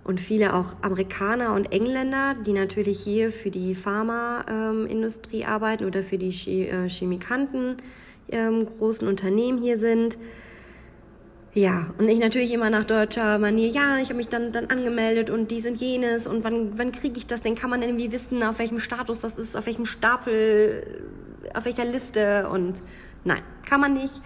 und 0.03 0.19
viele 0.19 0.53
auch 0.53 0.75
Amerikaner 0.81 1.53
und 1.55 1.71
Engländer, 1.71 2.35
die 2.45 2.53
natürlich 2.53 2.99
hier 2.99 3.31
für 3.31 3.49
die 3.49 3.73
Pharmaindustrie 3.73 5.41
ähm, 5.41 5.49
arbeiten 5.49 5.85
oder 5.85 6.03
für 6.03 6.17
die 6.17 6.67
äh, 6.67 6.87
Chemikanten 6.87 7.77
ähm, 8.29 8.67
großen 8.77 9.07
Unternehmen 9.07 9.57
hier 9.59 9.79
sind. 9.79 10.17
Ja, 11.55 11.87
und 11.97 12.07
ich 12.07 12.19
natürlich 12.19 12.53
immer 12.53 12.69
nach 12.69 12.83
deutscher 12.83 13.39
Manier, 13.39 13.69
ja, 13.69 13.97
ich 13.97 14.09
habe 14.09 14.17
mich 14.17 14.29
dann, 14.29 14.51
dann 14.51 14.67
angemeldet 14.67 15.31
und 15.31 15.49
dies 15.49 15.65
und 15.65 15.81
jenes 15.81 16.27
und 16.27 16.43
wann, 16.43 16.77
wann 16.77 16.91
kriege 16.91 17.17
ich 17.17 17.25
das 17.25 17.41
denn? 17.41 17.55
Kann 17.55 17.71
man 17.71 17.81
irgendwie 17.81 18.11
wissen, 18.11 18.43
auf 18.43 18.59
welchem 18.59 18.79
Status 18.79 19.21
das 19.21 19.35
ist, 19.37 19.57
auf 19.57 19.65
welchem 19.65 19.87
Stapel 19.87 20.83
auf 21.55 21.65
welcher 21.65 21.85
Liste 21.85 22.47
und 22.49 22.81
nein, 23.23 23.41
kann 23.65 23.81
man 23.81 23.93
nicht. 23.93 24.21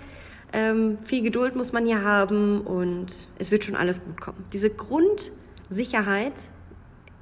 Ähm, 0.51 0.99
viel 1.03 1.23
Geduld 1.23 1.55
muss 1.55 1.71
man 1.71 1.85
hier 1.85 2.03
haben 2.03 2.61
und 2.61 3.07
es 3.39 3.49
wird 3.49 3.65
schon 3.65 3.75
alles 3.75 4.03
gut 4.03 4.21
kommen. 4.21 4.45
Diese 4.53 4.69
Grundsicherheit, 4.69 6.33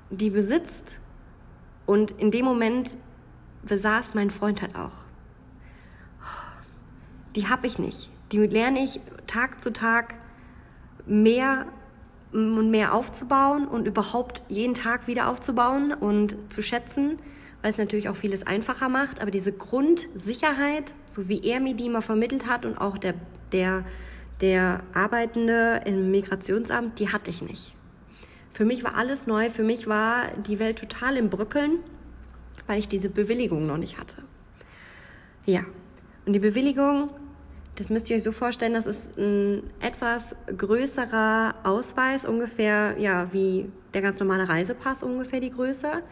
die 0.10 0.30
besitzt 0.30 1.00
und 1.86 2.12
in 2.12 2.32
dem 2.32 2.44
Moment 2.44 2.98
besaß 3.64 4.14
mein 4.14 4.32
Freund 4.32 4.62
halt 4.62 4.76
auch. 4.76 4.92
Die 7.36 7.48
habe 7.48 7.68
ich 7.68 7.80
nicht. 7.80 8.10
Die 8.34 8.40
lerne 8.40 8.84
ich 8.84 9.00
Tag 9.28 9.62
zu 9.62 9.72
Tag 9.72 10.16
mehr 11.06 11.66
und 12.34 12.70
mehr 12.70 12.94
aufzubauen 12.94 13.68
und 13.68 13.88
überhaupt 13.88 14.42
jeden 14.50 14.74
Tag 14.74 15.08
wieder 15.08 15.30
aufzubauen 15.30 15.94
und 15.94 16.36
zu 16.50 16.62
schätzen 16.62 17.20
weil 17.62 17.72
es 17.72 17.78
natürlich 17.78 18.10
auch 18.10 18.16
vieles 18.16 18.46
einfacher 18.46 18.90
macht. 18.90 19.22
Aber 19.22 19.32
diese 19.32 19.52
Grundsicherheit, 19.52 20.94
so 21.06 21.28
wie 21.30 21.44
er 21.46 21.60
mir 21.60 21.76
die 21.76 21.86
immer 21.86 22.02
vermittelt 22.02 22.48
hat 22.48 22.66
und 22.66 22.78
auch 22.78 22.98
der, 22.98 23.14
der, 23.52 23.86
der 24.42 24.84
Arbeitende 24.94 25.82
im 25.86 26.12
Migrationsamt, 26.12 27.00
die 27.00 27.10
hatte 27.10 27.30
ich 27.30 27.42
nicht. 27.42 27.76
Für 28.54 28.66
mich 28.66 28.84
war 28.84 28.96
alles 28.96 29.28
neu, 29.28 29.50
für 29.50 29.64
mich 29.64 29.88
war 29.88 30.30
die 30.48 30.60
Welt 30.60 30.80
total 30.80 31.16
im 31.18 31.30
Brückeln, 31.30 31.80
weil 32.68 32.80
ich 32.80 32.88
diese 32.88 33.10
Bewilligung 33.10 33.66
noch 33.66 33.78
nicht 33.78 33.98
hatte. 33.98 34.18
Ja, 35.46 35.62
und 36.26 36.34
die 36.34 36.40
Bewilligung, 36.40 37.10
das 37.76 37.90
müsst 37.90 38.10
ihr 38.10 38.18
euch 38.18 38.24
so 38.24 38.32
vorstellen, 38.32 38.74
das 38.74 38.86
ist 38.86 39.18
ein 39.18 39.64
etwas 39.80 40.36
größerer 40.56 41.56
Ausweis, 41.64 42.26
ungefähr 42.26 42.96
ja, 43.00 43.32
wie 43.32 43.70
der 43.94 44.02
ganz 44.02 44.20
normale 44.20 44.48
Reisepass 44.48 45.02
ungefähr 45.02 45.40
die 45.40 45.50
Größe. 45.50 46.04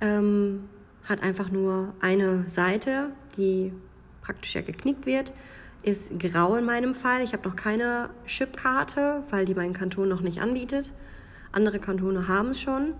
Ähm, 0.00 0.68
hat 1.04 1.22
einfach 1.22 1.50
nur 1.50 1.94
eine 2.00 2.48
Seite, 2.48 3.10
die 3.36 3.72
praktisch 4.22 4.54
ja 4.54 4.60
geknickt 4.60 5.06
wird, 5.06 5.32
ist 5.82 6.18
grau 6.18 6.56
in 6.56 6.64
meinem 6.64 6.94
Fall. 6.94 7.22
Ich 7.22 7.32
habe 7.32 7.48
noch 7.48 7.56
keine 7.56 8.10
Chipkarte, 8.26 9.24
weil 9.30 9.44
die 9.44 9.54
mein 9.54 9.72
Kanton 9.72 10.08
noch 10.08 10.20
nicht 10.20 10.40
anbietet. 10.40 10.92
Andere 11.50 11.80
Kantone 11.80 12.28
haben 12.28 12.50
es 12.50 12.60
schon. 12.60 12.94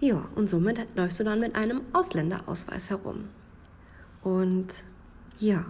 Ja, 0.00 0.24
und 0.36 0.48
somit 0.48 0.86
läufst 0.94 1.18
du 1.18 1.24
dann 1.24 1.40
mit 1.40 1.56
einem 1.56 1.80
Ausländerausweis 1.92 2.88
herum. 2.88 3.24
Und 4.22 4.68
ja, 5.38 5.64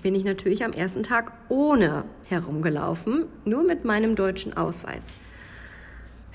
bin 0.00 0.14
ich 0.14 0.24
natürlich 0.24 0.64
am 0.64 0.72
ersten 0.72 1.02
Tag 1.02 1.32
ohne 1.50 2.04
herumgelaufen, 2.24 3.26
nur 3.44 3.62
mit 3.62 3.84
meinem 3.84 4.16
deutschen 4.16 4.56
Ausweis 4.56 5.04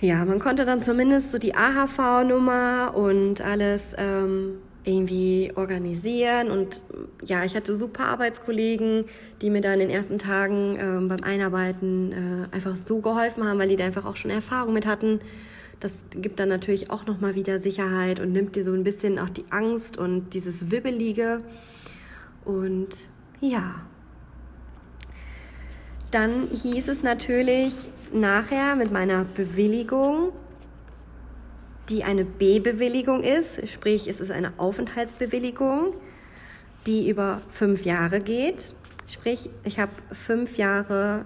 ja, 0.04 0.26
man 0.26 0.40
konnte 0.40 0.66
dann 0.66 0.82
zumindest 0.82 1.32
so 1.32 1.38
die 1.38 1.56
AHV-Nummer 1.56 2.92
und 2.94 3.40
alles 3.40 3.96
ähm, 3.98 4.58
irgendwie 4.84 5.54
organisieren. 5.56 6.52
Und 6.52 6.82
ja, 7.24 7.46
ich 7.46 7.56
hatte 7.56 7.74
super 7.78 8.08
Arbeitskollegen, 8.08 9.06
die 9.42 9.50
mir 9.50 9.62
da 9.62 9.74
in 9.74 9.80
den 9.80 9.90
ersten 9.90 10.20
Tagen 10.20 10.78
ähm, 10.78 11.08
beim 11.08 11.24
Einarbeiten 11.24 12.12
äh, 12.12 12.54
einfach 12.54 12.76
so 12.76 13.00
geholfen 13.00 13.46
haben, 13.46 13.58
weil 13.60 13.70
die 13.70 13.78
da 13.78 13.86
einfach 13.86 14.06
auch 14.06 14.18
schon 14.18 14.30
Erfahrung 14.30 14.74
mit 14.74 14.86
hatten. 14.86 15.22
Das 15.80 15.94
gibt 16.12 16.38
dann 16.42 16.50
natürlich 16.50 16.92
auch 16.92 17.06
nochmal 17.06 17.36
wieder 17.36 17.60
Sicherheit 17.60 18.20
und 18.20 18.34
nimmt 18.34 18.58
dir 18.58 18.66
so 18.66 18.74
ein 18.74 18.84
bisschen 18.84 19.20
auch 19.20 19.30
die 19.30 19.46
Angst 19.52 19.98
und 19.98 20.34
dieses 20.34 20.70
Wibbelige. 20.70 21.40
Und 22.44 23.08
ja, 23.40 23.76
dann 26.13 26.50
hieß 26.51 26.89
es 26.89 27.01
natürlich, 27.01 27.88
nachher 28.12 28.75
mit 28.75 28.91
meiner 28.91 29.25
Bewilligung, 29.25 30.32
die 31.89 32.03
eine 32.03 32.24
B-Bewilligung 32.24 33.24
ist, 33.24 33.67
sprich 33.67 34.08
es 34.08 34.20
ist 34.20 34.32
eine 34.32 34.53
Aufenthaltsbewilligung, 34.58 35.96
die 36.86 37.10
über 37.10 37.41
fünf 37.50 37.84
Jahre 37.84 38.20
geht. 38.20 38.74
Sprich, 39.08 39.50
ich 39.63 39.79
habe 39.79 39.91
fünf 40.12 40.58
Jahre 40.58 41.25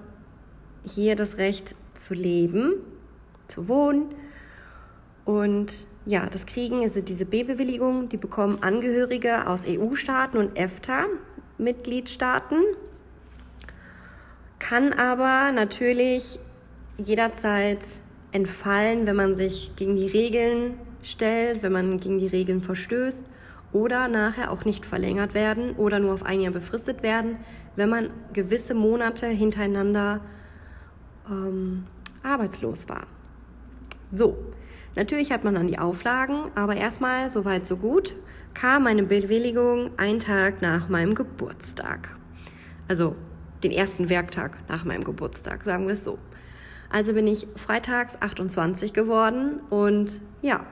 hier 0.83 1.15
das 1.15 1.37
Recht 1.37 1.75
zu 1.93 2.13
leben, 2.13 2.73
zu 3.47 3.67
wohnen. 3.67 4.15
Und 5.25 5.73
ja, 6.05 6.27
das 6.27 6.45
kriegen, 6.45 6.83
also 6.83 7.01
diese 7.01 7.25
B-Bewilligung, 7.25 8.09
die 8.09 8.17
bekommen 8.17 8.63
Angehörige 8.63 9.47
aus 9.47 9.65
EU-Staaten 9.67 10.37
und 10.37 10.57
EFTA-Mitgliedstaaten, 10.57 12.63
kann 14.67 14.91
aber 14.91 15.53
natürlich 15.53 16.39
jederzeit 16.97 17.79
entfallen, 18.33 19.07
wenn 19.07 19.15
man 19.15 19.35
sich 19.37 19.71
gegen 19.77 19.95
die 19.95 20.07
Regeln 20.07 20.73
stellt, 21.01 21.63
wenn 21.63 21.71
man 21.71 21.99
gegen 22.01 22.19
die 22.19 22.27
Regeln 22.27 22.61
verstößt 22.61 23.23
oder 23.71 24.09
nachher 24.09 24.51
auch 24.51 24.65
nicht 24.65 24.85
verlängert 24.85 25.33
werden 25.33 25.73
oder 25.77 25.99
nur 25.99 26.13
auf 26.13 26.23
ein 26.23 26.41
Jahr 26.41 26.51
befristet 26.51 27.01
werden, 27.01 27.37
wenn 27.77 27.87
man 27.87 28.09
gewisse 28.33 28.73
Monate 28.73 29.27
hintereinander 29.27 30.19
ähm, 31.29 31.85
arbeitslos 32.21 32.89
war. 32.89 33.07
So, 34.11 34.37
natürlich 34.97 35.31
hat 35.31 35.45
man 35.45 35.55
dann 35.55 35.67
die 35.67 35.79
Auflagen, 35.79 36.51
aber 36.55 36.75
erstmal, 36.75 37.29
soweit 37.29 37.65
so 37.65 37.77
gut, 37.77 38.17
kam 38.53 38.83
meine 38.83 39.03
Bewilligung 39.03 39.91
einen 39.95 40.19
Tag 40.19 40.61
nach 40.61 40.89
meinem 40.89 41.15
Geburtstag. 41.15 42.09
Also 42.89 43.15
den 43.63 43.71
ersten 43.71 44.09
Werktag 44.09 44.57
nach 44.69 44.85
meinem 44.85 45.03
Geburtstag, 45.03 45.63
sagen 45.63 45.87
wir 45.87 45.93
es 45.93 46.03
so. 46.03 46.17
Also 46.89 47.13
bin 47.13 47.27
ich 47.27 47.47
freitags 47.55 48.21
28 48.21 48.93
geworden 48.93 49.59
und 49.69 50.21
ja, 50.41 50.65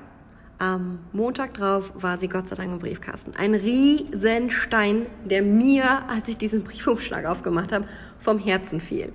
am 0.58 1.00
Montag 1.12 1.54
drauf 1.56 1.92
war 1.96 2.18
sie 2.18 2.30
Gott 2.30 2.48
sei 2.48 2.56
Dank 2.56 2.72
im 2.72 2.80
Briefkasten. 2.80 3.34
Ein 3.36 3.54
Riesenstein, 3.54 5.08
der 5.26 5.42
mir, 5.42 6.08
als 6.10 6.30
ich 6.30 6.38
diesen 6.38 6.64
Briefumschlag 6.64 7.26
aufgemacht 7.26 7.74
habe, 7.74 7.86
vom 8.20 8.40
Herzen 8.40 8.80
fiel. 8.80 9.12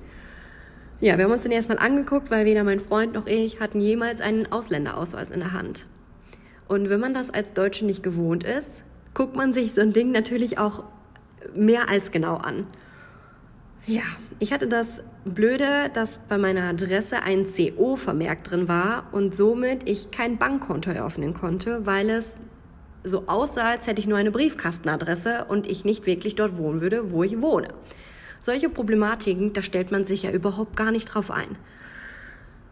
Ja, 1.00 1.16
wir 1.16 1.24
haben 1.24 1.32
uns 1.32 1.44
den 1.44 1.52
erstmal 1.52 1.78
angeguckt, 1.78 2.30
weil 2.30 2.44
weder 2.44 2.62
mein 2.62 2.78
Freund 2.78 3.14
noch 3.14 3.26
ich 3.26 3.58
hatten 3.58 3.80
jemals 3.80 4.20
einen 4.20 4.52
Ausländerausweis 4.52 5.30
in 5.30 5.40
der 5.40 5.54
Hand. 5.54 5.86
Und 6.68 6.90
wenn 6.90 7.00
man 7.00 7.14
das 7.14 7.30
als 7.30 7.54
Deutsche 7.54 7.86
nicht 7.86 8.02
gewohnt 8.02 8.44
ist, 8.44 8.68
guckt 9.14 9.34
man 9.34 9.54
sich 9.54 9.72
so 9.72 9.80
ein 9.80 9.94
Ding 9.94 10.12
natürlich 10.12 10.58
auch 10.58 10.84
mehr 11.54 11.88
als 11.88 12.10
genau 12.10 12.36
an. 12.36 12.66
Ja, 13.86 14.02
ich 14.38 14.52
hatte 14.52 14.68
das 14.68 14.86
Blöde, 15.24 15.90
dass 15.94 16.18
bei 16.28 16.38
meiner 16.38 16.64
Adresse 16.64 17.22
ein 17.22 17.46
CO 17.46 17.96
vermerkt 17.96 18.50
drin 18.50 18.68
war 18.68 19.08
und 19.12 19.34
somit 19.34 19.88
ich 19.88 20.10
kein 20.10 20.38
Bankkonto 20.38 20.90
eröffnen 20.90 21.34
konnte, 21.34 21.86
weil 21.86 22.10
es 22.10 22.26
so 23.02 23.24
aussah, 23.26 23.70
als 23.70 23.86
hätte 23.86 24.00
ich 24.00 24.06
nur 24.06 24.18
eine 24.18 24.30
Briefkastenadresse 24.30 25.46
und 25.48 25.66
ich 25.66 25.84
nicht 25.84 26.06
wirklich 26.06 26.34
dort 26.34 26.58
wohnen 26.58 26.80
würde, 26.80 27.10
wo 27.10 27.22
ich 27.22 27.40
wohne. 27.40 27.68
Solche 28.38 28.68
Problematiken, 28.68 29.52
da 29.52 29.62
stellt 29.62 29.90
man 29.90 30.04
sich 30.04 30.22
ja 30.22 30.30
überhaupt 30.30 30.76
gar 30.76 30.90
nicht 30.90 31.06
drauf 31.06 31.30
ein. 31.30 31.56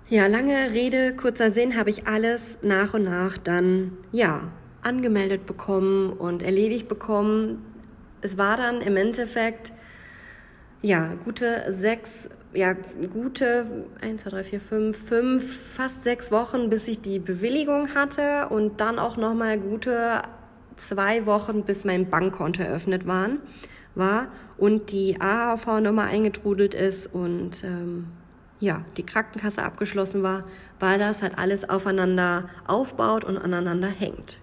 Ja, 0.08 0.26
lange 0.26 0.70
Rede, 0.72 1.14
kurzer 1.14 1.52
Sinn, 1.52 1.76
habe 1.76 1.90
ich 1.90 2.06
alles 2.06 2.58
nach 2.62 2.94
und 2.94 3.04
nach 3.04 3.36
dann, 3.36 3.92
ja, 4.12 4.42
angemeldet 4.82 5.44
bekommen 5.44 6.12
und 6.12 6.42
erledigt 6.42 6.88
bekommen. 6.88 7.64
Es 8.22 8.38
war 8.38 8.56
dann 8.56 8.80
im 8.80 8.96
Endeffekt 8.96 9.72
ja, 10.82 11.12
gute 11.24 11.72
sechs, 11.72 12.30
ja, 12.52 12.74
gute 13.12 13.66
eins, 14.00 14.22
zwei, 14.22 14.30
drei, 14.30 14.44
vier, 14.44 14.60
fünf, 14.60 14.96
fünf, 14.96 15.74
fast 15.74 16.02
sechs 16.02 16.30
Wochen, 16.30 16.70
bis 16.70 16.88
ich 16.88 17.00
die 17.00 17.18
Bewilligung 17.18 17.94
hatte 17.94 18.48
und 18.48 18.80
dann 18.80 18.98
auch 18.98 19.16
nochmal 19.16 19.58
gute 19.58 20.22
zwei 20.76 21.26
Wochen, 21.26 21.64
bis 21.64 21.84
mein 21.84 22.08
Bankkonto 22.08 22.62
eröffnet 22.62 23.06
waren, 23.06 23.40
war 23.94 24.28
und 24.56 24.92
die 24.92 25.20
AHV-Nummer 25.20 26.04
eingetrudelt 26.04 26.74
ist 26.74 27.12
und 27.12 27.64
ähm, 27.64 28.06
ja, 28.60 28.84
die 28.96 29.04
Krankenkasse 29.04 29.62
abgeschlossen 29.62 30.22
war, 30.22 30.44
weil 30.80 30.98
das 30.98 31.22
halt 31.22 31.38
alles 31.38 31.68
aufeinander 31.68 32.48
aufbaut 32.66 33.24
und 33.24 33.36
aneinander 33.36 33.88
hängt. 33.88 34.40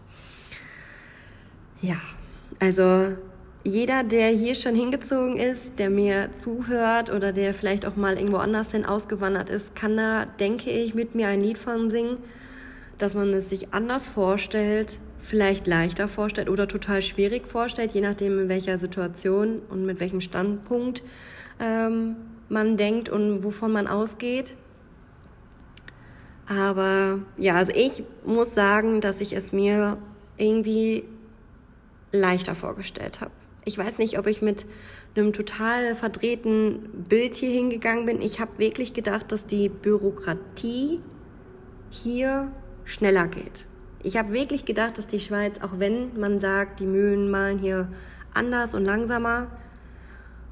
Ja, 1.82 1.98
also 2.60 3.14
jeder, 3.66 4.04
der 4.04 4.28
hier 4.30 4.54
schon 4.54 4.76
hingezogen 4.76 5.38
ist, 5.38 5.80
der 5.80 5.90
mir 5.90 6.32
zuhört 6.34 7.12
oder 7.12 7.34
der 7.34 7.52
vielleicht 7.56 7.88
auch 7.88 7.96
mal 7.96 8.16
irgendwo 8.16 8.38
anders 8.38 8.72
hin 8.72 8.86
ausgewandert 8.86 9.50
ist, 9.50 9.76
kann 9.76 9.98
da, 9.98 10.26
denke 10.40 10.70
ich, 10.70 10.94
mit 10.94 11.16
mir 11.16 11.28
ein 11.28 11.42
Lied 11.42 11.58
von 11.58 11.90
singen, 11.90 12.18
dass 13.00 13.16
man 13.16 13.34
es 13.34 13.50
sich 13.50 13.74
anders 13.74 14.08
vorstellt, 14.08 15.00
vielleicht 15.20 15.66
leichter 15.66 16.08
vorstellt 16.08 16.48
oder 16.48 16.68
total 16.68 17.02
schwierig 17.02 17.48
vorstellt, 17.48 17.92
je 17.94 18.02
nachdem 18.02 18.38
in 18.38 18.50
welcher 18.50 18.78
Situation 18.78 19.64
und 19.70 19.84
mit 19.84 20.00
welchem 20.00 20.22
Standpunkt 20.22 21.02
ähm, 21.60 22.18
man 22.48 22.78
denkt 22.78 23.10
und 23.10 23.44
wovon 23.44 23.72
man 23.72 23.88
ausgeht. 23.88 24.54
Aber 26.48 27.18
ja, 27.38 27.56
also 27.56 27.72
ich 27.76 28.04
muss 28.24 28.54
sagen, 28.54 29.02
dass 29.02 29.22
ich 29.22 29.34
es 29.34 29.52
mir 29.52 29.98
irgendwie 30.38 31.06
leichter 32.12 32.54
vorgestellt 32.54 33.22
habe. 33.22 33.32
Ich 33.66 33.78
weiß 33.78 33.98
nicht, 33.98 34.20
ob 34.20 34.28
ich 34.28 34.42
mit 34.42 34.66
einem 35.16 35.34
total 35.34 35.96
verdrehten 35.96 37.04
Bild 37.10 37.34
hier 37.34 37.50
hingegangen 37.50 38.06
bin. 38.06 38.22
Ich 38.22 38.40
habe 38.40 38.60
wirklich 38.60 38.94
gedacht, 38.94 39.32
dass 39.32 39.48
die 39.48 39.70
Bürokratie 39.70 41.00
hier 41.90 42.52
schneller 42.84 43.28
geht. 43.28 43.66
Ich 44.04 44.18
habe 44.18 44.34
wirklich 44.34 44.66
gedacht, 44.66 45.00
dass 45.00 45.08
die 45.08 45.20
Schweiz, 45.20 45.56
auch 45.62 45.80
wenn 45.80 46.20
man 46.20 46.40
sagt, 46.40 46.80
die 46.80 46.86
Mühlen 46.86 47.32
malen 47.32 47.58
hier 47.58 47.92
anders 48.36 48.76
und 48.76 48.86
langsamer, 48.86 49.48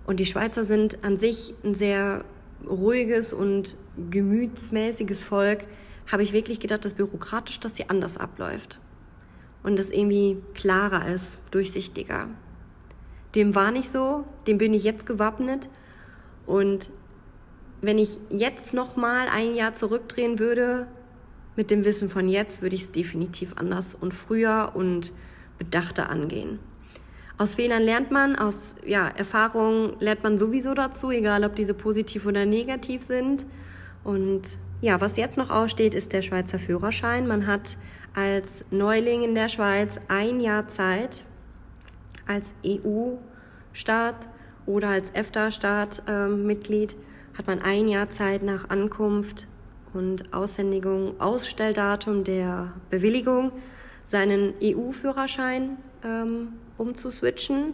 und 0.06 0.20
die 0.20 0.26
Schweizer 0.26 0.66
sind 0.66 1.04
an 1.04 1.18
sich 1.18 1.54
ein 1.64 1.76
sehr 1.76 2.26
ruhiges 2.68 3.32
und 3.32 3.78
gemütsmäßiges 4.10 5.24
Volk, 5.24 5.66
habe 6.12 6.24
ich 6.24 6.34
wirklich 6.34 6.60
gedacht, 6.60 6.84
dass 6.84 6.94
bürokratisch 6.94 7.60
das 7.60 7.78
hier 7.78 7.90
anders 7.90 8.18
abläuft. 8.18 8.80
Und 9.64 9.80
das 9.80 9.90
irgendwie 9.90 10.38
klarer 10.56 11.08
ist, 11.08 11.40
durchsichtiger. 11.52 12.28
Dem 13.36 13.56
war 13.56 13.72
nicht 13.72 13.92
so, 13.92 14.26
dem 14.48 14.58
bin 14.58 14.74
ich 14.74 14.84
jetzt 14.84 15.06
gewappnet. 15.06 15.70
Und 16.46 16.90
wenn 17.82 17.98
ich 17.98 18.18
jetzt 18.30 18.74
nochmal 18.74 19.28
ein 19.28 19.56
Jahr 19.56 19.74
zurückdrehen 19.74 20.40
würde, 20.40 20.88
mit 21.56 21.70
dem 21.70 21.86
Wissen 21.86 22.10
von 22.10 22.28
jetzt, 22.28 22.62
würde 22.62 22.76
ich 22.76 22.84
es 22.84 22.92
definitiv 22.92 23.54
anders 23.58 23.96
und 23.96 24.14
früher 24.14 24.72
und 24.74 25.14
bedachter 25.58 26.10
angehen. 26.10 26.60
Aus 27.38 27.56
Fehlern 27.56 27.84
lernt 27.84 28.12
man, 28.12 28.36
aus 28.36 28.76
ja, 28.86 29.08
Erfahrungen 29.08 29.94
lernt 30.00 30.24
man 30.24 30.38
sowieso 30.38 30.74
dazu, 30.74 31.12
egal 31.12 31.44
ob 31.44 31.56
diese 31.56 31.74
positiv 31.74 32.26
oder 32.26 32.46
negativ 32.46 33.04
sind. 33.04 33.46
Und 34.04 34.44
ja, 34.82 35.02
was 35.02 35.18
jetzt 35.18 35.38
noch 35.38 35.50
aussteht, 35.50 35.94
ist 35.94 36.14
der 36.14 36.22
Schweizer 36.22 36.60
Führerschein. 36.60 37.28
Man 37.28 37.48
hat 37.48 37.78
als 38.14 38.48
Neuling 38.70 39.24
in 39.24 39.34
der 39.34 39.50
Schweiz 39.50 39.96
ein 40.08 40.40
Jahr 40.40 40.68
Zeit, 40.68 41.26
als 42.28 42.54
EU-Staat 42.66 44.28
oder 44.66 44.90
als 44.90 45.10
EFTA-Staat-Mitglied 45.12 46.94
äh, 46.94 47.38
hat 47.38 47.48
man 47.48 47.62
ein 47.62 47.88
Jahr 47.88 48.10
Zeit 48.10 48.44
nach 48.44 48.70
Ankunft 48.70 49.48
und 49.94 50.34
Aushändigung, 50.34 51.20
Ausstelldatum 51.20 52.24
der 52.24 52.74
Bewilligung, 52.90 53.52
seinen 54.06 54.54
EU-Führerschein 54.62 55.78
ähm, 56.04 56.54
umzuswitchen. 56.78 57.74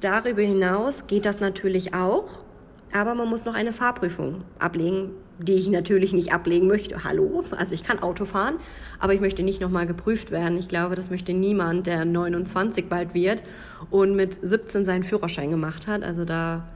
Darüber 0.00 0.42
hinaus 0.42 1.06
geht 1.06 1.26
das 1.26 1.40
natürlich 1.40 1.94
auch, 1.94 2.40
aber 2.92 3.14
man 3.14 3.28
muss 3.28 3.44
noch 3.44 3.54
eine 3.54 3.72
Fahrprüfung 3.72 4.44
ablegen, 4.58 5.10
die 5.38 5.54
ich 5.54 5.68
natürlich 5.68 6.12
nicht 6.12 6.32
ablegen 6.32 6.66
möchte. 6.66 7.04
Hallo, 7.04 7.44
also 7.52 7.74
ich 7.74 7.84
kann 7.84 8.02
Auto 8.02 8.24
fahren, 8.24 8.56
aber 8.98 9.14
ich 9.14 9.20
möchte 9.20 9.42
nicht 9.42 9.60
nochmal 9.60 9.86
geprüft 9.86 10.30
werden. 10.30 10.58
Ich 10.58 10.68
glaube, 10.68 10.94
das 10.94 11.10
möchte 11.10 11.32
niemand, 11.32 11.86
der 11.86 12.04
29 12.04 12.88
bald 12.88 13.14
wird 13.14 13.42
und 13.90 14.14
mit 14.14 14.38
17 14.42 14.84
seinen 14.84 15.02
Führerschein 15.02 15.50
gemacht 15.50 15.86
hat. 15.86 16.02
Also 16.02 16.24
da 16.24 16.68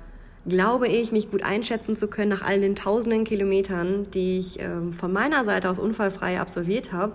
glaube 0.48 0.88
ich, 0.88 1.12
mich 1.12 1.30
gut 1.30 1.42
einschätzen 1.42 1.94
zu 1.94 2.08
können 2.08 2.30
nach 2.30 2.42
all 2.42 2.60
den 2.60 2.76
tausenden 2.76 3.24
Kilometern, 3.24 4.06
die 4.12 4.38
ich 4.38 4.60
äh, 4.60 4.92
von 4.92 5.12
meiner 5.12 5.44
Seite 5.44 5.68
aus 5.68 5.78
unfallfrei 5.78 6.40
absolviert 6.40 6.92
habe. 6.92 7.14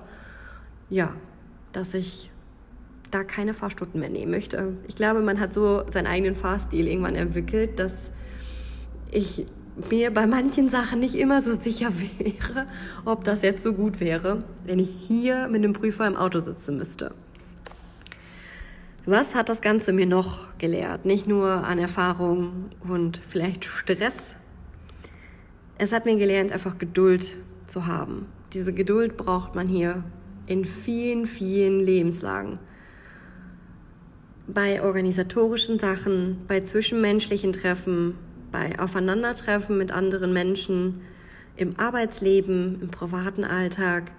Ja, 0.90 1.14
dass 1.72 1.94
ich 1.94 2.30
da 3.10 3.24
keine 3.24 3.54
Fahrstunden 3.54 4.00
mehr 4.00 4.10
nehmen 4.10 4.32
möchte. 4.32 4.74
Ich 4.88 4.96
glaube, 4.96 5.22
man 5.22 5.40
hat 5.40 5.54
so 5.54 5.84
seinen 5.92 6.08
eigenen 6.08 6.36
Fahrstil 6.36 6.88
irgendwann 6.88 7.16
entwickelt, 7.16 7.80
dass 7.80 7.94
ich 9.12 9.46
mir 9.90 10.12
bei 10.12 10.28
manchen 10.28 10.70
Sachen 10.70 11.00
nicht 11.00 11.16
immer 11.16 11.42
so 11.42 11.54
sicher 11.54 11.92
wäre, 12.20 12.68
ob 13.06 13.24
das 13.24 13.42
jetzt 13.42 13.64
so 13.64 13.74
gut 13.74 14.00
wäre, 14.00 14.44
wenn 14.66 14.80
ich 14.80 14.90
hier 14.90 15.48
mit 15.48 15.64
einem 15.64 15.74
Prüfer 15.74 16.08
im 16.08 16.16
Auto 16.16 16.40
sitzen 16.40 16.78
müsste. 16.78 17.14
Was 19.06 19.34
hat 19.34 19.50
das 19.50 19.62
Ganze 19.62 19.94
mir 19.94 20.06
noch 20.06 20.58
gelehrt? 20.60 21.06
Nicht 21.06 21.28
nur 21.28 21.48
an 21.50 21.80
Erfahrung 21.80 22.70
und 22.88 23.20
vielleicht 23.28 23.66
Stress. 23.66 24.38
Es 25.80 25.92
hat 25.92 26.06
mir 26.06 26.18
gelernt, 26.18 26.52
einfach 26.52 26.78
Geduld 26.78 27.38
zu 27.66 27.88
haben. 27.88 28.28
Diese 28.54 28.74
Geduld 28.74 29.18
braucht 29.18 29.56
man 29.56 29.68
hier 29.68 30.04
in 30.46 30.66
vielen, 30.66 31.26
vielen 31.26 31.80
Lebenslagen. 31.80 32.60
Bei 34.46 34.84
organisatorischen 34.84 35.80
Sachen, 35.80 36.42
bei 36.48 36.60
zwischenmenschlichen 36.60 37.54
Treffen, 37.54 38.16
bei 38.52 38.78
Aufeinandertreffen 38.80 39.78
mit 39.78 39.92
anderen 39.92 40.34
Menschen, 40.34 41.02
im 41.56 41.80
Arbeitsleben, 41.80 42.82
im 42.82 42.90
privaten 42.90 43.44
Alltag. 43.44 44.12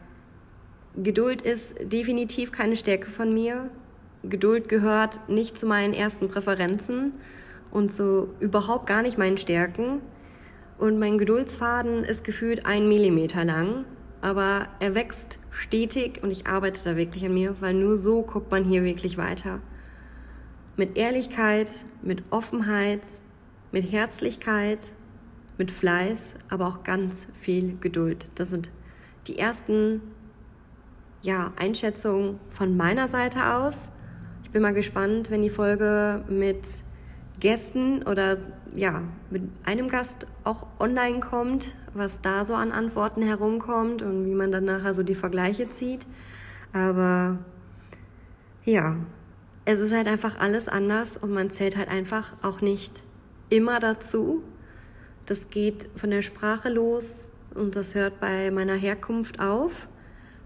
Geduld 0.97 1.43
ist 1.43 1.75
definitiv 1.83 2.53
keine 2.53 2.77
Stärke 2.77 3.11
von 3.11 3.33
mir. 3.33 3.71
Geduld 4.23 4.69
gehört 4.69 5.29
nicht 5.29 5.59
zu 5.59 5.67
meinen 5.67 5.95
ersten 5.95 6.29
Präferenzen 6.29 7.13
und 7.71 7.91
so 7.91 8.29
überhaupt 8.41 8.87
gar 8.87 9.03
nicht 9.03 9.19
meinen 9.19 9.39
Stärken. 9.39 10.01
Und 10.79 10.99
mein 10.99 11.19
Geduldsfaden 11.19 12.05
ist 12.05 12.25
gefühlt 12.25 12.67
ein 12.67 12.89
Millimeter 12.89 13.45
lang, 13.45 13.85
aber 14.21 14.69
er 14.81 14.95
wächst 14.95 15.39
stetig 15.51 16.23
und 16.23 16.31
ich 16.31 16.47
arbeite 16.47 16.85
da 16.85 16.97
wirklich 16.97 17.25
an 17.25 17.35
mir, 17.35 17.57
weil 17.61 17.75
nur 17.75 17.97
so 17.97 18.23
guckt 18.23 18.51
man 18.51 18.65
hier 18.65 18.85
wirklich 18.85 19.17
weiter. 19.17 19.61
Mit 20.77 20.97
Ehrlichkeit, 20.97 21.71
mit 22.03 22.23
Offenheit, 22.31 23.03
mit 23.73 23.91
Herzlichkeit, 23.91 24.79
mit 25.59 25.71
Fleiß, 25.71 26.35
aber 26.49 26.67
auch 26.69 26.85
ganz 26.85 27.27
viel 27.41 27.77
Geduld. 27.81 28.31
Das 28.35 28.51
sind 28.51 28.71
die 29.27 29.39
ersten 29.39 30.03
ja, 31.23 31.53
Einschätzungen 31.57 32.39
von 32.51 32.77
meiner 32.77 33.09
Seite 33.09 33.55
aus. 33.55 33.77
Ich 34.45 34.51
bin 34.51 34.63
mal 34.63 34.75
gespannt, 34.75 35.31
wenn 35.31 35.43
die 35.43 35.51
Folge 35.51 36.25
mit 36.29 36.61
Gästen 37.41 38.03
oder 38.03 38.39
ja, 38.75 39.03
mit 39.31 39.43
einem 39.65 39.89
Gast 39.89 40.27
auch 40.45 40.67
online 40.79 41.21
kommt, 41.21 41.75
was 41.95 42.21
da 42.23 42.45
so 42.45 42.55
an 42.55 42.73
Antworten 42.73 43.23
herumkommt 43.23 44.03
und 44.03 44.27
wie 44.27 44.35
man 44.35 44.53
dann 44.53 44.65
nachher 44.65 44.95
so 44.95 45.03
die 45.03 45.15
Vergleiche 45.15 45.71
zieht. 45.71 46.07
Aber 46.73 47.39
ja, 48.65 48.97
es 49.65 49.79
ist 49.79 49.93
halt 49.93 50.09
einfach 50.09 50.39
alles 50.39 50.69
anders 50.69 51.17
und 51.17 51.33
man 51.33 51.51
zählt 51.51 51.77
halt 51.77 51.89
einfach 51.89 52.35
auch 52.43 52.61
nicht 52.61 53.03
immer 53.53 53.79
dazu. 53.79 54.43
Das 55.27 55.51
geht 55.51 55.89
von 55.95 56.11
der 56.11 56.23
Sprache 56.23 56.69
los 56.71 57.31
und 57.55 57.77
das 57.77 57.95
hört 57.95 58.19
bei 58.19 58.51
meiner 58.51 58.75
Herkunft 58.75 59.41
auf. 59.41 59.89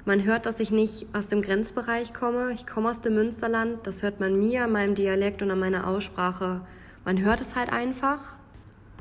Man 0.04 0.24
hört, 0.24 0.46
dass 0.46 0.60
ich 0.60 0.70
nicht 0.70 1.06
aus 1.14 1.28
dem 1.28 1.40
Grenzbereich 1.40 2.12
komme. 2.14 2.52
Ich 2.52 2.66
komme 2.66 2.90
aus 2.90 3.00
dem 3.00 3.14
Münsterland. 3.14 3.86
Das 3.86 4.02
hört 4.02 4.20
man 4.20 4.38
mir 4.38 4.64
an 4.64 4.72
meinem 4.72 4.94
Dialekt 4.94 5.42
und 5.42 5.50
an 5.50 5.58
meiner 5.58 5.86
Aussprache. 5.86 6.60
Man 7.04 7.20
hört 7.24 7.40
es 7.40 7.56
halt 7.56 7.72
einfach. 7.72 8.36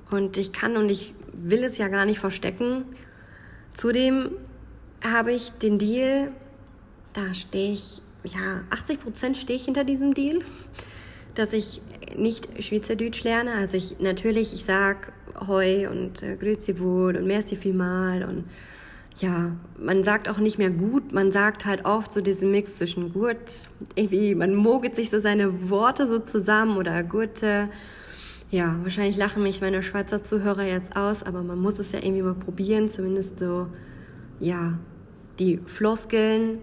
Und 0.09 0.37
ich 0.37 0.53
kann 0.53 0.77
und 0.77 0.89
ich 0.89 1.13
will 1.33 1.63
es 1.63 1.77
ja 1.77 1.87
gar 1.87 2.05
nicht 2.05 2.19
verstecken. 2.19 2.85
Zudem 3.75 4.31
habe 5.03 5.33
ich 5.33 5.51
den 5.51 5.77
Deal, 5.77 6.31
da 7.13 7.33
stehe 7.33 7.73
ich, 7.73 8.01
ja, 8.23 8.61
80 8.69 8.99
Prozent 8.99 9.37
stehe 9.37 9.57
ich 9.57 9.65
hinter 9.65 9.83
diesem 9.83 10.13
Deal, 10.13 10.41
dass 11.35 11.53
ich 11.53 11.81
nicht 12.17 12.63
Schweizerdeutsch 12.63 13.23
lerne. 13.23 13.53
Also 13.53 13.77
ich 13.77 13.99
natürlich, 13.99 14.53
ich 14.53 14.65
sag 14.65 15.13
Hoi 15.47 15.87
und 15.87 16.23
äh, 16.23 16.35
Grüezi 16.35 16.79
wohl 16.79 17.17
und 17.17 17.27
Merci 17.27 17.55
vielmal 17.55 18.23
und 18.23 18.45
ja, 19.17 19.55
man 19.79 20.03
sagt 20.03 20.27
auch 20.27 20.39
nicht 20.39 20.57
mehr 20.57 20.69
gut, 20.69 21.13
man 21.13 21.31
sagt 21.31 21.65
halt 21.65 21.85
oft 21.85 22.11
so 22.11 22.19
diesen 22.19 22.51
Mix 22.51 22.77
zwischen 22.77 23.13
gut, 23.13 23.37
irgendwie, 23.95 24.35
man 24.35 24.53
mogelt 24.53 24.95
sich 24.95 25.09
so 25.09 25.19
seine 25.19 25.69
Worte 25.69 26.05
so 26.05 26.19
zusammen 26.19 26.77
oder 26.77 27.01
gute. 27.03 27.69
Ja, 28.51 28.77
wahrscheinlich 28.83 29.15
lachen 29.15 29.41
mich 29.41 29.61
meine 29.61 29.83
Schweizer 29.83 30.23
Zuhörer 30.23 30.63
jetzt 30.63 30.97
aus, 30.97 31.23
aber 31.23 31.43
man 31.43 31.59
muss 31.59 31.79
es 31.79 31.93
ja 31.93 31.99
irgendwie 31.99 32.23
mal 32.23 32.35
probieren, 32.35 32.89
zumindest 32.89 33.39
so, 33.39 33.67
ja, 34.39 34.77
die 35.39 35.59
Floskeln 35.65 36.59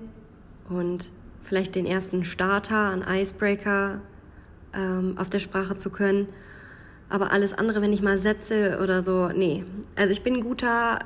und 0.68 1.11
vielleicht 1.42 1.74
den 1.74 1.87
ersten 1.87 2.24
Starter, 2.24 2.76
an 2.76 3.02
Icebreaker 3.08 4.00
ähm, 4.74 5.16
auf 5.18 5.30
der 5.30 5.38
Sprache 5.38 5.76
zu 5.76 5.90
können. 5.90 6.28
Aber 7.08 7.30
alles 7.30 7.52
andere, 7.52 7.82
wenn 7.82 7.92
ich 7.92 8.02
mal 8.02 8.18
Sätze 8.18 8.78
oder 8.82 9.02
so, 9.02 9.28
nee. 9.28 9.64
Also 9.96 10.12
ich 10.12 10.22
bin 10.22 10.37
ein 10.37 10.42
guter 10.42 11.00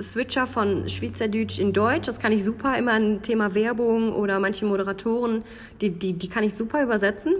Switcher 0.00 0.46
von 0.46 0.88
Schweizerdeutsch 0.88 1.58
in 1.58 1.72
Deutsch. 1.72 2.06
Das 2.06 2.18
kann 2.18 2.32
ich 2.32 2.44
super 2.44 2.76
immer 2.76 2.92
ein 2.92 3.22
Thema 3.22 3.54
Werbung 3.54 4.12
oder 4.12 4.38
manche 4.40 4.64
Moderatoren, 4.64 5.42
die, 5.80 5.90
die, 5.90 6.12
die 6.14 6.28
kann 6.28 6.44
ich 6.44 6.54
super 6.54 6.82
übersetzen. 6.82 7.34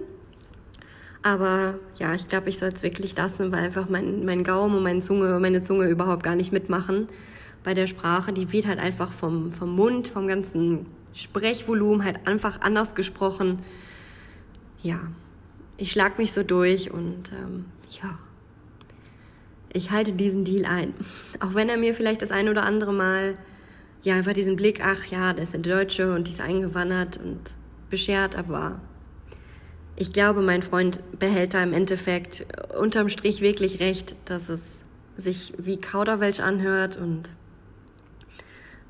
Aber 1.22 1.74
ja, 1.98 2.14
ich 2.14 2.28
glaube, 2.28 2.48
ich 2.48 2.58
soll 2.58 2.68
es 2.68 2.82
wirklich 2.82 3.16
lassen, 3.16 3.50
weil 3.50 3.64
einfach 3.64 3.88
mein, 3.88 4.24
mein 4.24 4.44
Gaumen 4.44 4.76
und 4.76 4.82
meine 4.82 5.00
Zunge, 5.00 5.38
meine 5.40 5.60
Zunge 5.60 5.88
überhaupt 5.88 6.22
gar 6.22 6.36
nicht 6.36 6.52
mitmachen 6.52 7.08
bei 7.64 7.74
der 7.74 7.86
Sprache. 7.86 8.32
Die 8.32 8.52
wird 8.52 8.66
halt 8.66 8.78
einfach 8.78 9.12
vom, 9.12 9.52
vom 9.52 9.74
Mund, 9.74 10.08
vom 10.08 10.28
ganzen 10.28 10.86
Sprechvolumen 11.12 12.04
halt 12.04 12.26
einfach 12.26 12.60
anders 12.60 12.94
gesprochen. 12.94 13.58
Ja, 14.82 15.00
ich 15.76 15.90
schlag 15.90 16.18
mich 16.18 16.32
so 16.32 16.42
durch 16.42 16.90
und 16.90 17.32
ähm, 17.32 17.66
ja, 18.02 18.18
ich 19.72 19.90
halte 19.90 20.12
diesen 20.12 20.44
Deal 20.44 20.64
ein. 20.64 20.94
Auch 21.40 21.54
wenn 21.54 21.68
er 21.68 21.76
mir 21.76 21.94
vielleicht 21.94 22.22
das 22.22 22.30
ein 22.30 22.48
oder 22.48 22.64
andere 22.64 22.92
Mal 22.92 23.36
ja 24.02 24.14
einfach 24.14 24.32
diesen 24.32 24.56
Blick, 24.56 24.80
ach 24.84 25.06
ja, 25.06 25.32
der 25.32 25.44
ist 25.44 25.54
ein 25.54 25.62
Deutsche 25.62 26.14
und 26.14 26.28
die 26.28 26.32
ist 26.32 26.40
eingewandert 26.40 27.18
und 27.18 27.40
beschert, 27.90 28.36
aber 28.36 28.80
ich 29.96 30.12
glaube, 30.12 30.42
mein 30.42 30.62
Freund 30.62 31.00
behält 31.18 31.54
da 31.54 31.62
im 31.62 31.72
Endeffekt 31.72 32.46
unterm 32.78 33.08
Strich 33.08 33.40
wirklich 33.40 33.80
recht, 33.80 34.14
dass 34.26 34.48
es 34.48 34.60
sich 35.16 35.52
wie 35.58 35.80
Kauderwelsch 35.80 36.38
anhört 36.38 36.96
und 36.96 37.32